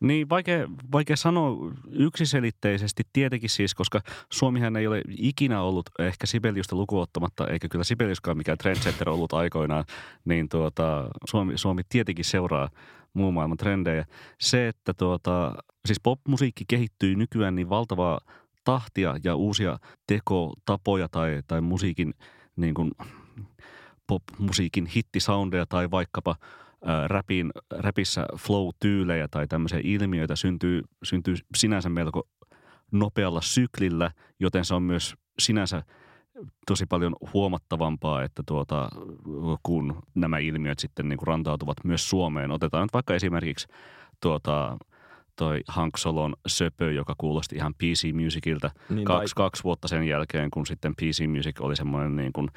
[0.00, 4.00] Niin, vaikea, vaikea sanoa yksiselitteisesti tietenkin siis, koska
[4.32, 9.84] Suomihan ei ole ikinä ollut ehkä Sibeliusta lukuottamatta, eikä kyllä Sibeliuskaan mikään trendsetter ollut aikoinaan,
[10.24, 12.68] niin tuota, Suomi, Suomi tietenkin seuraa
[13.14, 14.06] muun maailman trendejä.
[14.40, 15.54] Se, että tuota,
[15.86, 18.20] siis popmusiikki kehittyy nykyään niin valtavaa
[18.64, 22.14] tahtia ja uusia tekotapoja tai, tai musiikin
[22.56, 22.90] niin kuin
[24.06, 26.36] popmusiikin hittisoundeja tai vaikkapa
[26.84, 32.28] ää, rapin, rapissä flow-tyylejä tai tämmöisiä ilmiöitä syntyy, syntyy sinänsä melko
[32.92, 34.10] nopealla syklillä,
[34.40, 35.82] joten se on myös sinänsä
[36.66, 38.88] tosi paljon huomattavampaa, että tuota,
[39.62, 42.50] kun nämä ilmiöt sitten niin kuin rantautuvat myös Suomeen.
[42.50, 43.68] Otetaan nyt vaikka esimerkiksi
[44.22, 44.76] tuota,
[45.36, 49.44] toi Hank Solon söpö, joka kuulosti ihan PC Musicilta niin, kaksi, tai...
[49.44, 52.48] kaksi vuotta sen jälkeen, kun sitten PC Music oli semmoinen niin kuin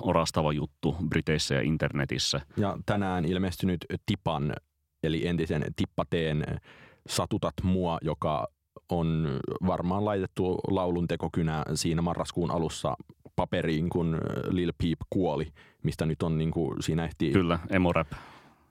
[0.00, 2.40] orastava juttu Briteissä ja internetissä.
[2.56, 4.52] Ja tänään ilmestynyt Tipan
[5.02, 6.44] eli entisen tippateen
[7.08, 8.46] Satutat mua, joka
[8.88, 12.96] on varmaan laitettu laulun tekokynä siinä marraskuun alussa
[13.36, 15.48] paperiin, kun Lil Peep kuoli,
[15.82, 17.30] mistä nyt on niin kuin, siinä ehti...
[17.30, 18.08] Kyllä, emorap.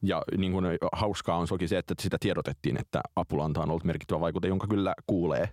[0.02, 4.20] Ja niin kuin, hauskaa on soki se, että sitä tiedotettiin, että Apulanta on ollut merkittävä
[4.20, 5.50] vaikute, jonka kyllä kuulee.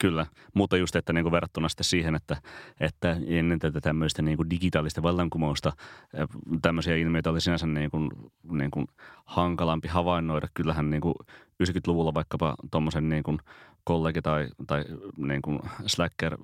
[0.00, 2.36] Kyllä, mutta just, että niin kuin verrattuna sitten siihen, että,
[2.80, 5.72] että ennen tätä tämmöistä niin kuin digitaalista vallankumousta
[6.62, 8.10] tämmöisiä ilmiöitä oli sinänsä niin kuin,
[8.50, 8.86] niin kuin
[9.24, 10.48] hankalampi havainnoida.
[10.54, 11.14] Kyllähän niin kuin
[11.64, 13.38] 90-luvulla vaikkapa tuommoisen niin kuin
[13.84, 14.84] kollegi tai, tai
[15.16, 16.36] niin kuin slacker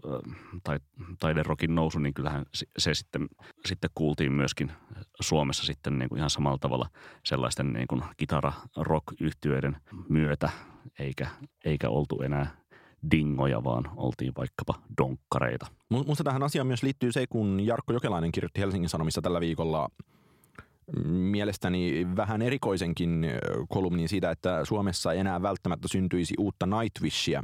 [0.64, 0.78] tai
[1.18, 2.46] taiderokin nousu, niin kyllähän
[2.78, 3.28] se sitten,
[3.66, 4.72] sitten kuultiin myöskin
[5.20, 6.88] Suomessa sitten niin kuin ihan samalla tavalla
[7.24, 9.76] sellaisten niin kuin kitara-rock-yhtiöiden
[10.08, 10.50] myötä,
[10.98, 11.28] eikä,
[11.64, 12.63] eikä oltu enää
[13.10, 15.66] dingoja, vaan oltiin vaikkapa donkkareita.
[15.90, 19.88] Minusta tähän asiaan myös liittyy se, kun Jarkko Jokelainen kirjoitti Helsingin Sanomissa tällä viikolla
[21.06, 23.26] mielestäni vähän erikoisenkin
[23.68, 27.42] kolumnin siitä, että Suomessa ei enää välttämättä syntyisi uutta Nightwishia.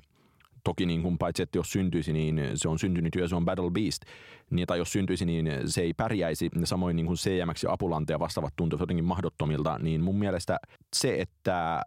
[0.64, 3.70] Toki niin kuin paitsi, että jos syntyisi, niin se on syntynyt jo, se on Battle
[3.70, 4.02] Beast.
[4.50, 6.50] Niin, tai jos syntyisi, niin se ei pärjäisi.
[6.64, 9.78] Samoin niin kuin CMX ja Apulante ja vastaavat tuntuisivat jotenkin mahdottomilta.
[9.78, 10.58] Niin mun mielestä
[10.96, 11.82] se, että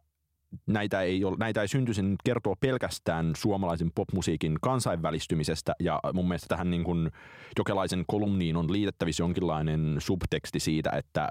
[0.67, 6.47] näitä ei, ole, näitä ei syntyisi, niin kertoo pelkästään suomalaisen popmusiikin kansainvälistymisestä ja mun mielestä
[6.47, 7.11] tähän niin kuin
[7.57, 11.29] jokelaisen kolumniin on liitettävissä jonkinlainen subteksti siitä, että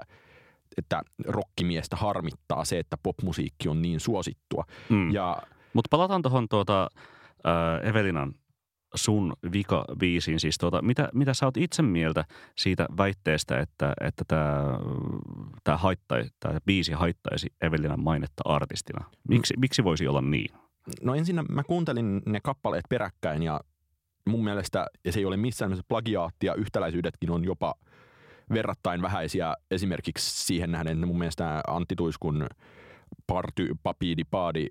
[0.77, 4.63] että rokkimiestä harmittaa se, että popmusiikki on niin suosittua.
[4.89, 5.11] Mm.
[5.11, 5.37] Ja,
[5.73, 6.89] Mutta palataan tuohon tuota,
[7.47, 8.33] äh, Evelinan
[8.95, 10.39] sun vika-biisiin.
[10.39, 12.25] Siis tuota, mitä, mitä sä oot itse mieltä
[12.57, 14.79] siitä väitteestä, että, että tämä
[15.63, 19.05] tää haittai, tää biisi haittaisi Evelinan mainetta artistina?
[19.29, 19.59] Miksi, mm.
[19.59, 20.55] miksi voisi olla niin?
[21.01, 23.59] No ensin mä kuuntelin ne kappaleet peräkkäin ja
[24.29, 27.75] mun mielestä, ja se ei ole missään nimessä plagiaattia, yhtäläisyydetkin on jopa
[28.53, 32.47] verrattain vähäisiä esimerkiksi siihen nähden, mun mielestä Antti Tuiskun
[33.27, 34.67] Party Papidi Paadi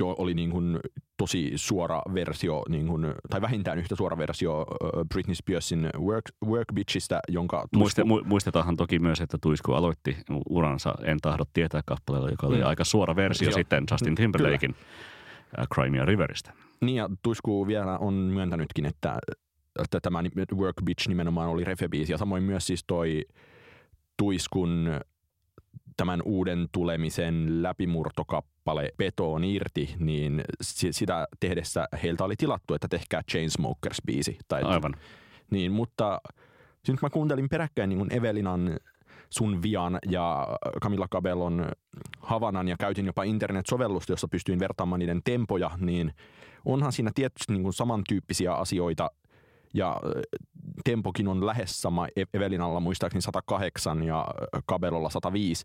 [0.00, 0.80] jo oli niin kuin
[1.16, 4.66] tosi suora versio, niin kuin, tai vähintään yhtä suora versio
[5.14, 7.56] Britney Spearsin Work, Work Bitchistä, jonka...
[7.56, 7.78] Tuisku...
[7.78, 10.16] Muiste, mu, muistetaanhan toki myös, että Tuisku aloitti
[10.48, 12.66] uransa En tahdo tietää kappaleella, joka oli mm.
[12.66, 13.54] aika suora versio Joo.
[13.54, 15.66] sitten Justin Timberlakein Kyllä.
[15.74, 16.52] Crimea Riveristä.
[16.80, 19.18] Niin ja Tuisku vielä on myöntänytkin, että,
[19.84, 20.22] että tämä
[20.54, 23.24] Work Bitch nimenomaan oli refebiisi ja samoin myös siis toi
[24.16, 25.00] Tuiskun
[25.96, 30.44] tämän uuden tulemisen läpimurtokappale Petoon irti, niin
[30.90, 34.38] sitä tehdessä heiltä oli tilattu, että tehkää Chainsmokers-biisi.
[34.48, 34.94] Tai, Aivan.
[35.50, 36.20] Niin, mutta
[36.88, 38.76] nyt mä kuuntelin peräkkäin niin Evelinan
[39.30, 40.48] Sun Vian ja
[40.82, 41.68] Camilla Cabellon
[42.20, 46.12] Havanan ja käytin jopa internet-sovellusta, jossa pystyin vertaamaan niiden tempoja, niin
[46.64, 49.10] onhan siinä tietysti niin kuin samantyyppisiä asioita
[49.76, 50.00] ja
[50.84, 54.26] tempokin on lähes sama e- Evelinalla muistaakseni 108 ja
[54.68, 55.64] Cabellolla 105.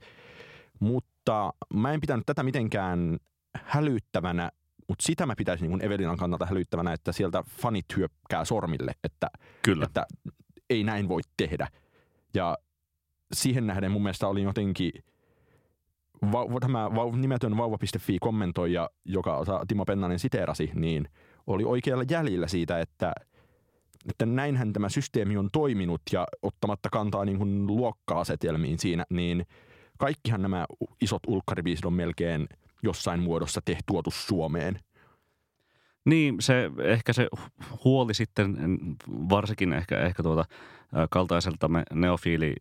[0.80, 3.18] Mutta mä en pitänyt tätä mitenkään
[3.56, 4.52] hälyttävänä,
[4.88, 9.28] mutta sitä mä pitäisin niin Evelinan kannalta hälyttävänä, että sieltä fanit hyökkää sormille, että,
[9.64, 9.86] Kyllä.
[9.86, 10.06] että
[10.70, 11.68] ei näin voi tehdä.
[12.34, 12.58] Ja
[13.34, 14.92] siihen nähden mun mielestä oli jotenkin
[16.32, 21.08] va- tämä va- nimetön vauva.fi kommentoija, joka Timo Pennanen siteerasi, niin
[21.48, 23.14] oli oikealla jäljellä siitä, että–
[24.10, 29.46] että näinhän tämä systeemi on toiminut ja ottamatta kantaa niin kuin luokka-asetelmiin siinä, niin
[29.98, 30.66] kaikkihan nämä
[31.02, 32.48] isot ulkkaribiisit on melkein
[32.84, 34.80] jossain muodossa tehty tuotu Suomeen.
[36.06, 37.28] Niin, se, ehkä se
[37.84, 38.58] huoli sitten,
[39.08, 40.46] varsinkin ehkä, ehkä tuota,
[41.10, 42.56] kaltaiselta neofiili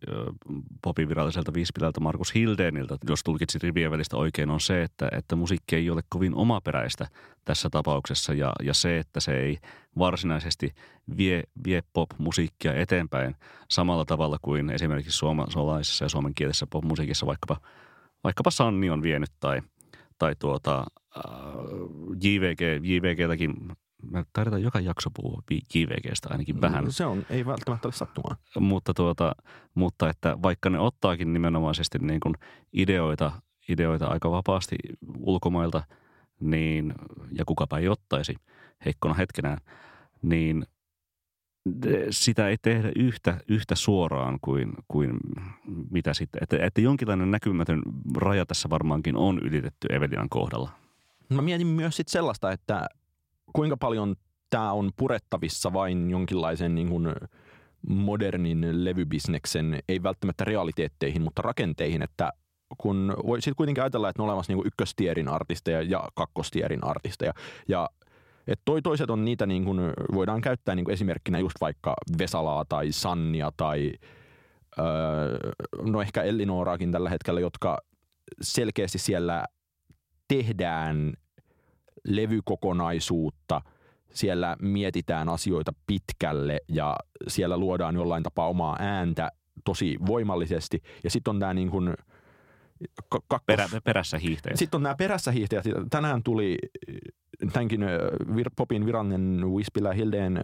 [0.81, 5.89] popiviralliselta viispilältä Markus Hildeniltä, jos tulkitsit rivien välistä oikein, on se, että, että musiikki ei
[5.89, 7.07] ole kovin omaperäistä
[7.45, 8.33] tässä tapauksessa.
[8.33, 9.57] Ja, ja se, että se ei
[9.97, 10.73] varsinaisesti
[11.17, 13.35] vie, vie pop-musiikkia eteenpäin
[13.69, 15.17] samalla tavalla kuin esimerkiksi
[15.49, 17.57] suomalaisessa ja suomenkielisessä pop-musiikissa vaikkapa,
[18.23, 19.61] vaikkapa Sanni on vienyt tai,
[20.17, 20.85] tai tuota,
[22.23, 23.53] JVG, JVGlläkin
[24.11, 25.41] me taidetaan joka jakso puhua
[25.75, 26.91] JVGstä ainakin mm, vähän.
[26.91, 28.35] Se on, ei välttämättä ole sattumaa.
[28.59, 29.35] Mutta, tuota,
[29.75, 32.35] mutta että vaikka ne ottaakin nimenomaisesti niin kuin
[32.73, 33.31] ideoita,
[33.69, 34.75] ideoita aika vapaasti
[35.19, 35.83] ulkomailta,
[36.39, 36.93] niin,
[37.31, 38.35] ja kukapa ei ottaisi
[38.85, 39.57] heikkona hetkenään,
[40.21, 40.65] niin
[42.09, 45.11] sitä ei tehdä yhtä, yhtä suoraan kuin, kuin
[45.91, 46.43] mitä sitten.
[46.43, 47.81] Että, että jonkinlainen näkymätön
[48.17, 50.80] raja tässä varmaankin on ylitetty Evelinan kohdalla.
[51.31, 52.87] Mä mietin myös sit sellaista, että
[53.53, 54.15] kuinka paljon
[54.49, 57.07] tämä on purettavissa vain jonkinlaisen niin kuin
[57.87, 62.31] modernin levybisneksen, ei välttämättä realiteetteihin, mutta rakenteihin, että
[62.77, 67.33] kun voi sitten kuitenkin ajatella, että on olemassa niin ykköstierin artisteja ja kakkostierin artisteja.
[67.67, 67.89] Ja
[68.47, 69.79] että toi toiset on niitä, niin kuin
[70.13, 73.93] voidaan käyttää niin kuin esimerkkinä just vaikka Vesalaa tai Sannia tai
[74.79, 75.39] öö,
[75.81, 77.77] no ehkä Ellinoraakin tällä hetkellä, jotka
[78.41, 79.45] selkeästi siellä
[80.27, 81.13] tehdään
[82.07, 83.61] levykokonaisuutta,
[84.13, 86.95] siellä mietitään asioita pitkälle ja
[87.27, 89.31] siellä luodaan jollain tapaa omaa ääntä
[89.65, 90.81] tosi voimallisesti.
[91.03, 91.93] Ja sitten on tämä niin kuin
[93.09, 93.39] kakkos...
[93.45, 94.59] Perä, perässä hiihtäjät.
[94.59, 95.65] Sitten on nämä perässä hiihtäjät.
[95.89, 96.57] Tänään tuli,
[97.53, 97.81] tämänkin
[98.35, 100.41] vir, Popin virannen Wispilä Hildeen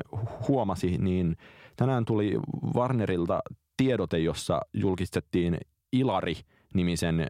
[0.48, 1.36] huomasi, niin
[1.76, 2.38] tänään tuli
[2.76, 3.40] Warnerilta
[3.78, 5.58] tiedote, jossa julkistettiin
[5.92, 7.28] Ilari-nimisen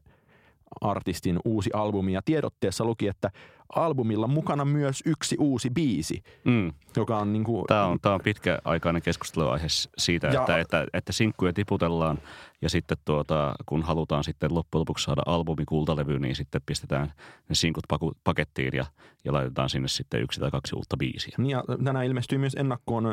[0.82, 2.14] artistin uusi albumi.
[2.14, 3.32] Ja tiedotteessa luki, että
[3.76, 6.74] albumilla mukana myös yksi uusi biisi, mm.
[6.96, 7.66] joka on niin kuin...
[7.68, 12.20] Tämä on, tämä on pitkäaikainen keskusteluaihe siitä, ja, että, että, että sinkkuja tiputellaan
[12.62, 17.14] ja sitten tuota, kun halutaan sitten loppujen lopuksi saada albumi kultalevy, niin sitten pistetään
[17.50, 18.86] ne sinkut paku, pakettiin ja,
[19.24, 21.36] ja laitetaan sinne sitten yksi tai kaksi uutta biisiä.
[21.38, 23.06] Niin ja tänään ilmestyy myös ennakkoon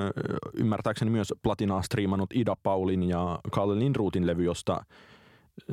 [0.55, 4.85] ymmärtääkseni myös platinaa striimannut Ida Paulin ja Carl Lindruutin levy, josta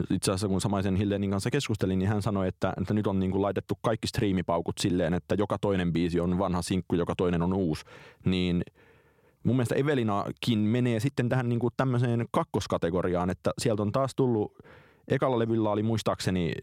[0.10, 3.32] itse asiassa kun samaisen Hildenin kanssa keskustelin, niin hän sanoi, että, että nyt on niin
[3.32, 7.54] kuin laitettu kaikki striimipaukut silleen, että joka toinen biisi on vanha sinkku, joka toinen on
[7.54, 7.86] uusi.
[8.26, 8.64] Niin
[9.44, 14.58] mun mielestä Evelinakin menee sitten tähän niin kuin tämmöiseen kakkoskategoriaan, että sieltä on taas tullut,
[15.08, 16.54] ekalla levyllä oli muistaakseni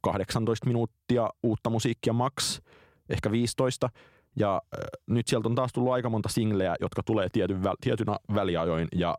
[0.00, 2.60] 18 minuuttia uutta musiikkia max,
[3.08, 3.90] ehkä 15,
[4.36, 4.62] ja
[5.06, 9.18] nyt sieltä on taas tullut aika monta singleä, jotka tulee tietyn, tietynä väliajoin, ja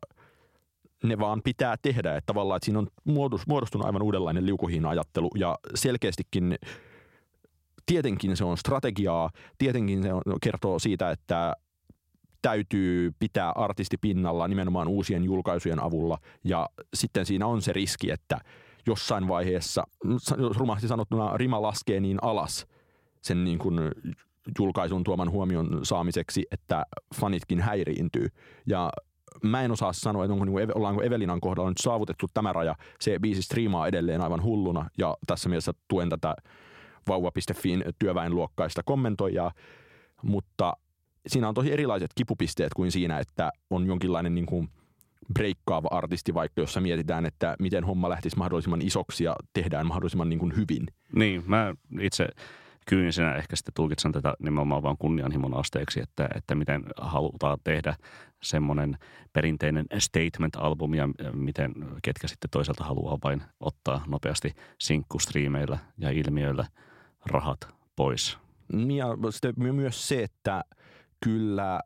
[1.04, 2.16] ne vaan pitää tehdä.
[2.16, 2.88] Että tavallaan, että siinä on
[3.48, 6.56] muodostunut aivan uudenlainen liukuhiina-ajattelu ja selkeästikin
[7.86, 11.54] tietenkin se on strategiaa, tietenkin se on, kertoo siitä, että
[12.42, 18.40] täytyy pitää artisti pinnalla nimenomaan uusien julkaisujen avulla ja sitten siinä on se riski, että
[18.88, 19.84] jossain vaiheessa,
[20.58, 22.68] rumasti sanottuna rima laskee niin alas
[23.22, 23.80] sen niin kuin
[24.60, 26.86] julkaisun tuoman huomion saamiseksi, että
[27.16, 28.28] fanitkin häiriintyy.
[28.66, 28.92] Ja
[29.43, 32.75] mä en osaa sanoa, että onko, niin kuin, ollaanko Evelinan kohdalla nyt saavutettu tämä raja.
[32.99, 36.36] Se biisi striimaa edelleen aivan hulluna ja tässä mielessä tuen tätä
[37.08, 39.52] vauva.fin työväenluokkaista kommentoijaa,
[40.23, 40.73] mutta
[41.28, 44.69] siinä on tosi erilaiset kipupisteet kuin siinä, että on jonkinlainen niin kuin
[45.34, 50.39] breikkaava artisti, vaikka jossa mietitään, että miten homma lähtisi mahdollisimman isoksi ja tehdään mahdollisimman niin
[50.39, 50.88] kuin hyvin.
[51.15, 52.28] Niin, mä itse
[52.89, 57.95] kyynisenä ehkä sitten tulkitsen tätä nimenomaan vain kunnianhimon asteeksi, että, että miten halutaan tehdä
[58.43, 58.97] semmoinen
[59.34, 66.65] perinteinen statement-albumi ja miten ketkä sitten toisaalta haluaa vain ottaa nopeasti sinkkustriimeillä ja ilmiöillä
[67.25, 67.60] rahat
[67.95, 68.38] pois.
[68.97, 70.63] Ja sitten myös se, että
[71.23, 71.82] kyllä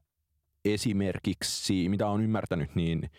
[0.65, 3.09] esimerkiksi, mitä on ymmärtänyt, niin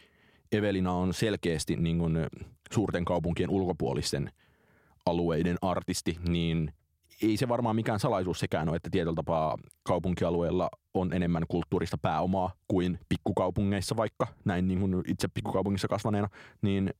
[0.52, 2.18] Evelina on selkeästi niin kuin
[2.72, 4.30] suurten kaupunkien ulkopuolisten
[5.06, 6.72] alueiden artisti, niin–
[7.22, 12.54] ei se varmaan mikään salaisuus sekään ole, että tietyllä tapaa kaupunkialueella on enemmän kulttuurista pääomaa
[12.68, 16.28] kuin pikkukaupungeissa vaikka, näin niin kuin itse pikkukaupungissa kasvaneena,
[16.62, 16.90] niin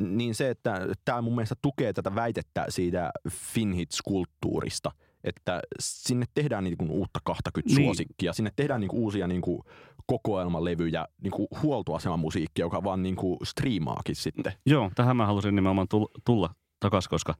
[0.00, 4.90] niin se, että tämä mun mielestä tukee tätä väitettä siitä Finhits-kulttuurista,
[5.24, 7.86] että sinne tehdään niin kuin uutta 20 niin.
[7.86, 9.62] suosikkia, sinne tehdään niin kuin uusia niin kuin
[10.06, 14.52] kokoelmalevyjä, niin kuin huoltoaseman musiikkia, joka vaan niin kuin striimaakin sitten.
[14.66, 15.88] Joo, tähän mä halusin nimenomaan
[16.24, 17.34] tulla takaisin, koska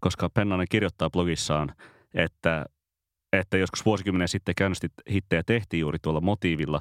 [0.00, 1.74] koska Pennanen kirjoittaa blogissaan,
[2.14, 2.66] että,
[3.32, 6.80] että joskus vuosikymmenen sitten käynnisti hittejä tehtiin juuri tuolla motiivilla.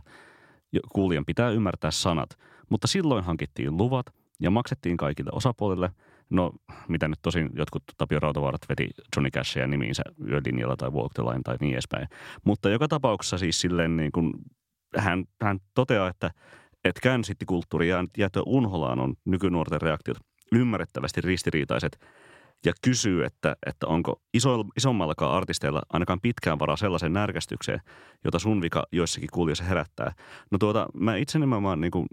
[0.93, 2.29] Kuulijan pitää ymmärtää sanat,
[2.69, 4.05] mutta silloin hankittiin luvat
[4.39, 5.91] ja maksettiin kaikille osapuolille.
[6.29, 6.51] No,
[6.87, 11.41] mitä nyt tosin jotkut Tapio Rautavaarat veti Johnny Cashia nimiinsä yölinjalla tai Walk the Line
[11.43, 12.07] tai niin edespäin.
[12.45, 14.33] Mutta joka tapauksessa siis silleen niin kuin
[14.97, 16.31] hän, hän toteaa, että,
[16.83, 20.17] että käänsittikulttuuri ja jätö unholaan on nykynuorten reaktiot
[20.51, 21.99] ymmärrettävästi ristiriitaiset–
[22.65, 27.81] ja kysyy, että, että onko iso, isommallakaan artisteilla ainakaan pitkään varaa sellaisen närkästykseen,
[28.23, 30.13] jota sun vika joissakin kuulijoissa herättää.
[30.51, 32.07] No tuota, mä itse nimenomaan niin kuin,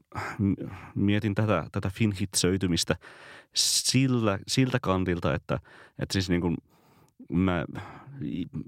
[0.94, 2.96] mietin tätä, tätä finhitsöitymistä
[3.54, 5.60] sillä, siltä kantilta, että,
[5.98, 6.56] että siis niin kuin,
[7.28, 7.64] mä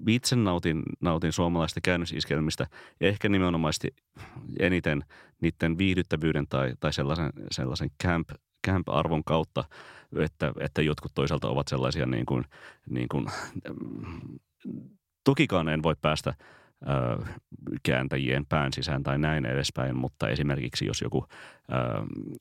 [0.09, 2.67] itse nautin, nautin suomalaista käännösiskelmistä
[3.01, 3.95] ehkä nimenomaisesti
[4.59, 5.05] eniten
[5.41, 8.29] niiden viihdyttävyyden tai, tai sellaisen, sellaisen camp,
[8.67, 9.65] camp-arvon kautta–
[10.19, 12.45] että, että jotkut toisaalta ovat sellaisia niin kuin,
[12.91, 13.27] niin kuin
[15.25, 16.35] tokikaan en voi päästä
[17.83, 21.75] kääntäjien pään sisään tai näin edespäin, mutta esimerkiksi jos joku ö,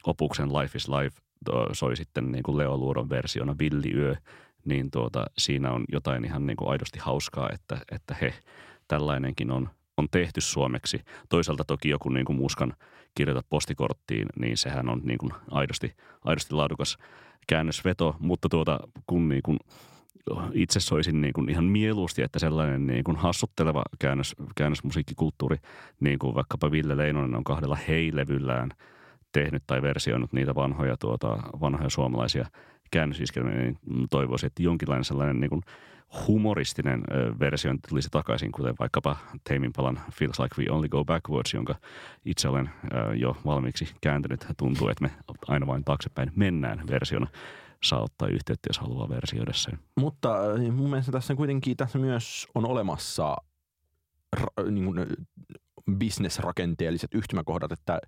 [0.08, 1.22] Opuksen Life is Life
[1.74, 3.56] soi sitten niin kuin Leo Luuron versiona
[3.94, 4.16] Yö,
[4.66, 8.34] niin tuota, siinä on jotain ihan niin kuin aidosti hauskaa, että, että he,
[8.88, 11.02] tällainenkin on, on tehty suomeksi.
[11.30, 12.74] Toisaalta toki joku niin kuin muskan
[13.16, 16.98] kirjoita postikorttiin, niin sehän on niin kuin aidosti, aidosti laadukas
[17.48, 19.60] käännösveto, mutta tuota, kun niin kuin
[20.54, 25.58] itse soisin niin kuin ihan mieluusti, että sellainen niin kuin hassutteleva käännös, käännösmusiikkikulttuuri,
[26.00, 28.70] niin kuin vaikkapa Ville Leinonen on kahdella hei-levyllään
[29.32, 32.46] tehnyt tai versioinut niitä vanhoja, tuota, vanhoja suomalaisia
[32.92, 33.78] käännösiskelmiä, niin
[34.10, 35.62] toivoisin, että jonkinlainen sellainen niin kuin
[36.28, 37.04] humoristinen
[37.40, 39.18] versio tulisi takaisin, kuten vaikkapa
[39.50, 41.76] Tame Palan Feels Like We Only Go Backwards, jonka
[42.26, 42.70] itse olen
[43.16, 44.46] jo valmiiksi kääntänyt.
[44.58, 45.12] Tuntuu, että me
[45.48, 47.28] aina vain taaksepäin mennään versiona
[47.84, 49.80] saa ottaa yhteyttä, jos haluaa versioida sen.
[50.00, 50.30] Mutta
[50.72, 53.36] mun mielestä tässä kuitenkin tässä myös on olemassa
[54.38, 55.06] ra- niin kuin,
[55.92, 58.00] bisnesrakenteelliset yhtymäkohdat, että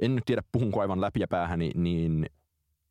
[0.00, 2.26] en nyt tiedä puhunko aivan läpi ja päähäni, niin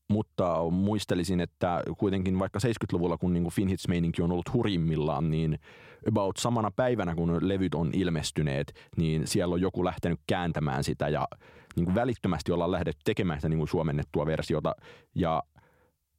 [0.09, 5.59] mutta muistelisin, että kuitenkin vaikka 70-luvulla, kun niin Finhits-meininki on ollut hurimmillaan, niin
[6.07, 11.27] about samana päivänä, kun levyt on ilmestyneet, niin siellä on joku lähtenyt kääntämään sitä ja
[11.75, 14.75] niin kuin välittömästi ollaan lähdetty tekemään sitä niin kuin suomennettua versiota.
[15.15, 15.43] Ja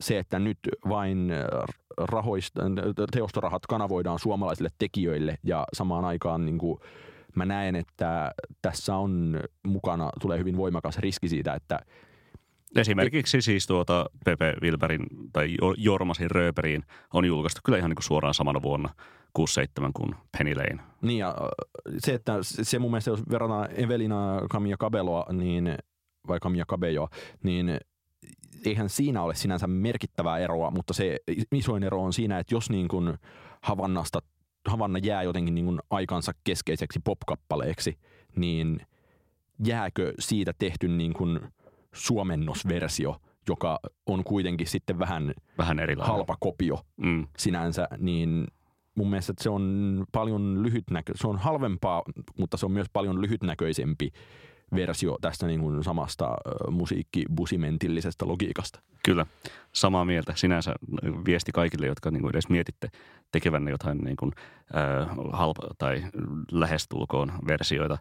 [0.01, 1.33] se, että nyt vain
[1.99, 2.63] rahoista,
[3.13, 6.79] teostorahat kanavoidaan suomalaisille tekijöille ja samaan aikaan niin kuin
[7.37, 8.33] mä näen, että
[8.63, 11.79] tässä on mukana, tulee hyvin voimakas riski siitä, että
[12.77, 16.83] Esimerkiksi siis tuota Pepe Wilberin tai Jormasin Rööperiin
[17.15, 18.95] on julkaistu kyllä ihan niin kuin suoraan samana vuonna
[19.33, 20.83] 67 kuin Penny Lane.
[21.03, 21.35] Niin ja
[21.99, 25.77] se, että se mun mielestä jos verrataan Evelina Camilla Cabelloa, niin,
[26.29, 27.09] vai Camilla Cabelloa,
[27.43, 27.81] niin
[28.65, 31.17] eihän siinä ole sinänsä merkittävää eroa, mutta se
[31.53, 33.19] isoin ero on siinä, että jos niin kuin
[33.63, 34.23] Havannasta,
[34.69, 37.99] Havanna jää jotenkin niin kuin aikansa keskeiseksi popkappaleeksi,
[38.37, 38.81] niin
[39.67, 41.41] jääkö siitä tehty niin kuin
[41.95, 43.17] suomennosversio,
[43.49, 46.15] joka on kuitenkin sitten vähän, vähän erilainen.
[46.15, 47.27] halpa kopio mm.
[47.39, 48.47] sinänsä, niin
[48.95, 52.03] mun mielestä se on paljon lyhytnäkö, se on halvempaa,
[52.39, 54.11] mutta se on myös paljon lyhytnäköisempi
[54.75, 56.37] versio tästä niin kuin samasta
[56.71, 58.81] musiikkibusimentillisestä logiikasta.
[59.05, 59.27] Kyllä,
[59.73, 60.33] samaa mieltä.
[60.37, 60.75] Sinänsä
[61.27, 62.89] viesti kaikille, jotka niin kuin edes mietitte
[63.33, 64.33] tekevänne jotain niin kuin,
[64.77, 66.03] äh, halpa tai
[66.53, 67.99] lähestulkoon versioita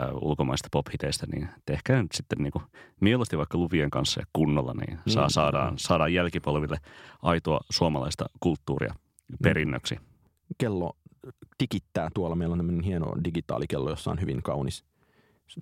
[0.00, 2.64] äh, ulkomaista pophiteistä, niin tehkää nyt sitten niin kuin,
[3.00, 5.30] mieluusti vaikka luvien kanssa ja kunnolla, niin saa, mm.
[5.30, 6.78] saadaan, saadaan jälkipolville
[7.22, 8.94] aitoa suomalaista kulttuuria
[9.42, 9.96] perinnöksi.
[10.58, 10.96] Kello
[11.58, 12.36] tikittää tuolla.
[12.36, 14.84] Meillä on tämmöinen hieno digitaalikello, jossa on hyvin kaunis–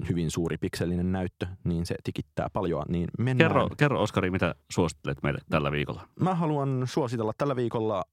[0.08, 2.84] hyvin suuri pikselinen näyttö, niin se tikittää paljon.
[2.88, 3.50] Niin mennään.
[3.50, 6.08] Kerro, kerro Oskari, mitä suosittelet meille tällä viikolla?
[6.20, 8.04] Mä haluan suositella tällä viikolla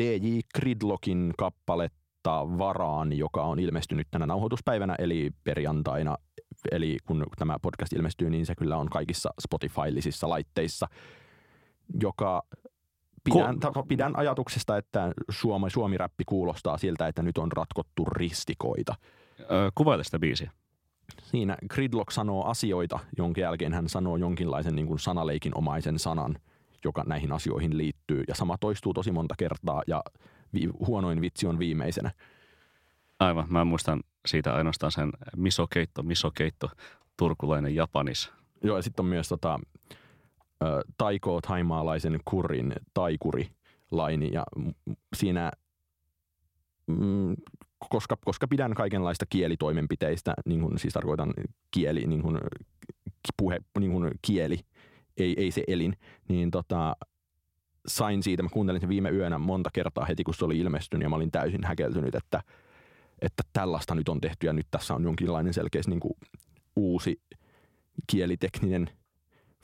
[0.00, 6.16] DJ Gridlockin kappaletta Varaan, joka on ilmestynyt tänä nauhoituspäivänä, eli perjantaina.
[6.72, 10.86] Eli kun tämä podcast ilmestyy, niin se kyllä on kaikissa Spotify-lisissa laitteissa,
[12.02, 12.42] joka
[13.24, 18.94] pidän, Ko- pidän ajatuksesta, että Suomi, Suomi-räppi kuulostaa siltä, että nyt on ratkottu ristikoita.
[19.74, 20.50] kuvaile sitä biisiä
[21.22, 26.38] siinä Gridlock sanoo asioita, jonka jälkeen hän sanoo jonkinlaisen niin kuin sanaleikin omaisen sanan,
[26.84, 28.24] joka näihin asioihin liittyy.
[28.28, 30.02] Ja sama toistuu tosi monta kertaa ja
[30.54, 32.10] vi- huonoin vitsi on viimeisenä.
[33.20, 36.70] Aivan, mä muistan siitä ainoastaan sen misokeitto, misokeitto,
[37.16, 38.32] turkulainen japanis.
[38.62, 39.60] Joo, ja sitten on myös tota,
[40.98, 43.50] taikoo taimaalaisen kurin taikuri
[43.90, 44.44] laini, ja
[45.16, 45.52] siinä
[46.86, 47.36] mm,
[47.90, 51.34] koska, koska pidän kaikenlaista kielitoimenpiteistä, niin kuin, siis tarkoitan
[51.70, 52.38] kieli, niin kuin,
[53.36, 54.60] puhe, niin kuin kieli,
[55.16, 55.96] ei, ei se elin,
[56.28, 56.96] niin tota,
[57.86, 61.08] sain siitä, mä kuuntelin sen viime yönä monta kertaa heti, kun se oli ilmestynyt ja
[61.08, 62.42] mä olin täysin häkeltynyt, että,
[63.22, 66.14] että tällaista nyt on tehty ja nyt tässä on jonkinlainen selkeästi niin kuin
[66.76, 67.20] uusi
[68.06, 68.90] kielitekninen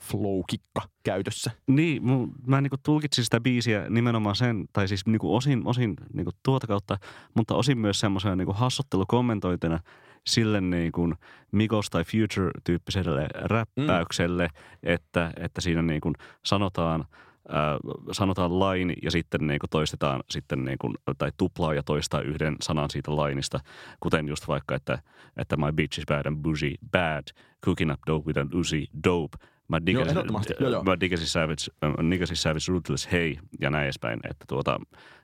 [0.01, 1.51] flow-kikka käytössä.
[1.67, 2.03] Niin,
[2.47, 6.97] mä niin tulkitsin sitä biisiä nimenomaan sen, tai siis niin osin, osin niin tuota kautta,
[7.35, 9.79] mutta osin myös semmoisena niin hassottelukommentoitina
[10.27, 11.15] sille niin kuin
[11.51, 14.53] Migos tai Future-tyyppiselle räppäykselle, mm.
[14.83, 17.05] että, että siinä niin kuin sanotaan–
[17.49, 22.21] Äh, sanotaan line ja sitten niin kuin toistetaan sitten niin kuin, tai tuplaa ja toistaa
[22.21, 23.59] yhden sanan siitä lainista,
[23.99, 24.99] kuten just vaikka, että,
[25.37, 27.23] että my bitch is bad and bougie, bad,
[27.65, 29.37] cooking up dope with an Uzi, dope,
[29.67, 30.17] Mä digasin,
[30.59, 31.65] joo, joo, mä digasin Savage,
[32.11, 34.79] digasin Savage Ruthless Hey ja näin edespäin, että, tuota,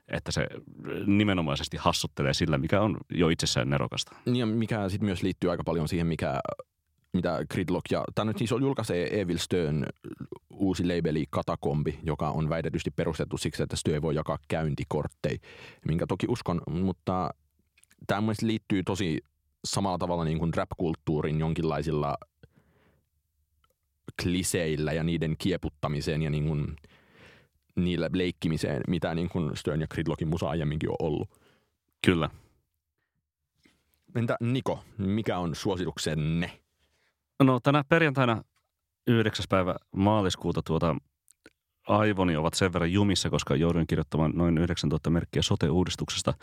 [0.08, 0.46] että se
[1.06, 4.16] nimenomaisesti hassuttelee sillä, mikä on jo itsessään nerokasta.
[4.24, 6.40] Niin ja mikä sitten myös liittyy aika paljon siihen, mikä
[7.12, 9.86] mitä Gridlock ja tämä nyt siis julkaisee Evil Stön
[10.50, 15.38] uusi labeli Katakombi, joka on väitetysti perustettu siksi, että Stö voi jakaa käyntikortteja,
[15.88, 17.30] minkä toki uskon, mutta
[18.06, 19.24] tämä liittyy tosi
[19.64, 22.16] samalla tavalla niin kuin rap-kulttuurin jonkinlaisilla
[24.22, 26.76] kliseillä ja niiden kieputtamiseen ja niin kuin
[27.76, 31.28] niillä leikkimiseen, mitä niin kuin Stern ja Gridlockin musa aiemminkin on ollut.
[32.06, 32.30] Kyllä.
[34.16, 36.50] Entä Niko, mikä on suosituksenne?
[37.42, 38.42] No tänä perjantaina
[39.06, 39.44] 9.
[39.48, 40.96] päivä maaliskuuta tuota
[41.88, 46.34] aivoni ovat sen verran jumissa, koska jouduin kirjoittamaan noin 9000 merkkiä sote-uudistuksesta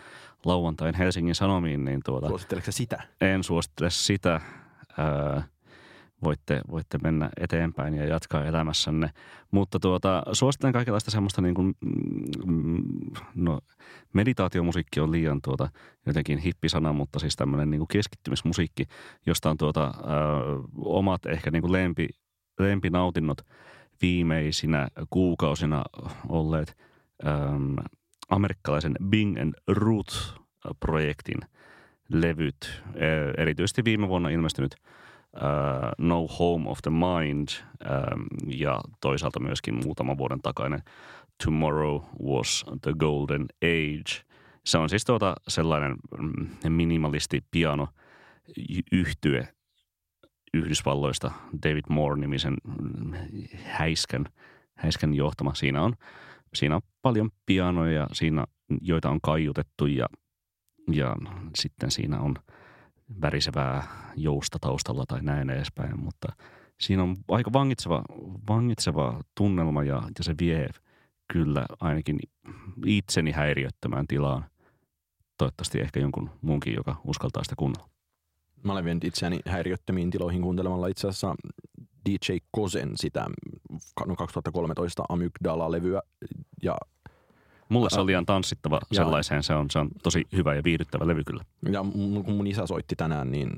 [0.45, 1.85] lauantain Helsingin Sanomiin.
[1.85, 3.03] Niin tuota, Suositteleksä sitä?
[3.21, 4.41] En suosittele sitä.
[4.97, 5.43] Ää,
[6.23, 9.09] voitte, voitte mennä eteenpäin ja jatkaa elämässänne.
[9.51, 11.75] Mutta tuota, suosittelen kaikenlaista semmoista niin kuin,
[12.45, 12.83] mm,
[13.35, 13.59] no,
[14.13, 15.69] meditaatiomusiikki on liian tuota,
[16.05, 18.85] jotenkin hippisana, mutta siis tämmöinen niin kuin keskittymismusiikki,
[19.25, 20.01] josta on tuota, ö,
[20.77, 22.07] omat ehkä niin kuin lempi,
[22.59, 23.41] lempinautinnot
[24.01, 25.83] viimeisinä kuukausina
[26.29, 26.77] olleet
[27.23, 27.27] ö,
[28.29, 31.39] amerikkalaisen Bing and Roots-projektin
[32.13, 32.83] levyt,
[33.37, 34.75] erityisesti viime vuonna ilmestynyt–
[35.35, 40.83] uh, No Home of the Mind um, ja toisaalta myöskin muutaman vuoden takainen
[41.43, 44.23] Tomorrow was the Golden Age.
[44.65, 47.87] Se on siis tuota sellainen mm, minimalisti piano
[48.91, 49.47] yhtye
[50.53, 51.31] Yhdysvalloista
[51.63, 53.13] David Moore-nimisen mm,
[53.63, 54.25] häiskän,
[54.77, 55.53] häiskän johtama.
[55.53, 55.95] Siinä on,
[56.53, 58.45] siinä on paljon pianoja, siinä,
[58.81, 60.05] joita on kaiutettu ja,
[60.91, 61.15] ja
[61.55, 62.35] sitten siinä on–
[63.21, 66.27] värisevää jousta taustalla tai näin edespäin, mutta
[66.79, 68.03] siinä on aika vangitseva,
[68.49, 70.69] vangitseva tunnelma ja, ja se vie
[71.33, 72.19] kyllä ainakin
[72.85, 74.45] itseni häiriöttömään tilaan.
[75.37, 77.89] Toivottavasti ehkä jonkun muunkin, joka uskaltaa sitä kuunnella.
[78.63, 81.35] Mä olen vienyt itseäni häiriöttömiin tiloihin kuuntelemalla itse asiassa
[82.09, 83.27] DJ Kosen sitä
[84.17, 86.01] 2013 Amygdala-levyä
[86.63, 86.77] ja
[87.69, 89.43] Mulle se on liian tanssittava ja, sellaiseen.
[89.43, 91.43] Se on, se on tosi hyvä ja viihdyttävä levy kyllä.
[91.71, 91.85] Ja
[92.25, 93.49] kun mun isä soitti tänään, niin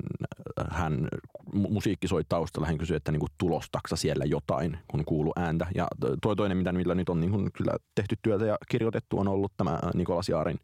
[0.70, 1.08] hän
[1.52, 2.66] musiikki soi taustalla.
[2.66, 5.66] Hän kysyi, että niin kuin tulostaksa siellä jotain, kun kuuluu ääntä.
[5.74, 5.88] Ja
[6.22, 9.52] tuo toinen, mitä millä nyt on niin kuin kyllä tehty työtä ja kirjoitettu, on ollut
[9.56, 10.58] tämä Nikolas Jaarin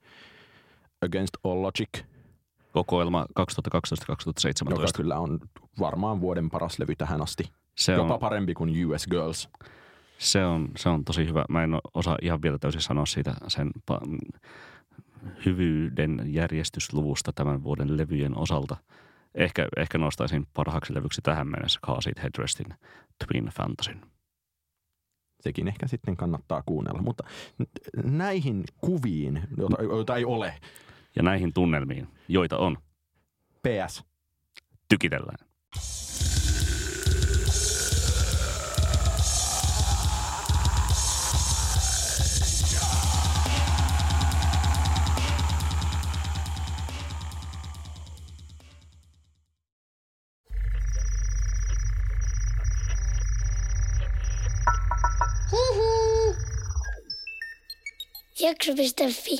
[1.02, 2.04] Against All Logic.
[2.72, 4.70] Kokoelma 2012-2017.
[4.70, 5.38] Joka kyllä on
[5.80, 7.44] varmaan vuoden paras levy tähän asti.
[7.76, 8.20] Se Jopa on...
[8.20, 9.48] parempi kuin US Girls.
[10.18, 11.44] Se on, se on tosi hyvä.
[11.48, 13.70] Mä en osaa ihan vielä täysin sanoa siitä sen
[15.46, 18.76] hyvyyden järjestysluvusta tämän vuoden levyjen osalta.
[19.34, 22.66] Ehkä, ehkä nostaisin parhaaksi levyksi tähän mennessä Kaasit Headrestin
[23.26, 24.00] Twin Fantasyn.
[25.40, 27.24] Sekin ehkä sitten kannattaa kuunnella, mutta
[28.04, 30.54] näihin kuviin, joita, joita ei ole.
[31.16, 32.76] Ja näihin tunnelmiin, joita on.
[33.62, 34.04] PS.
[34.88, 35.47] Tykitellään.
[58.48, 59.36] Jakso.fi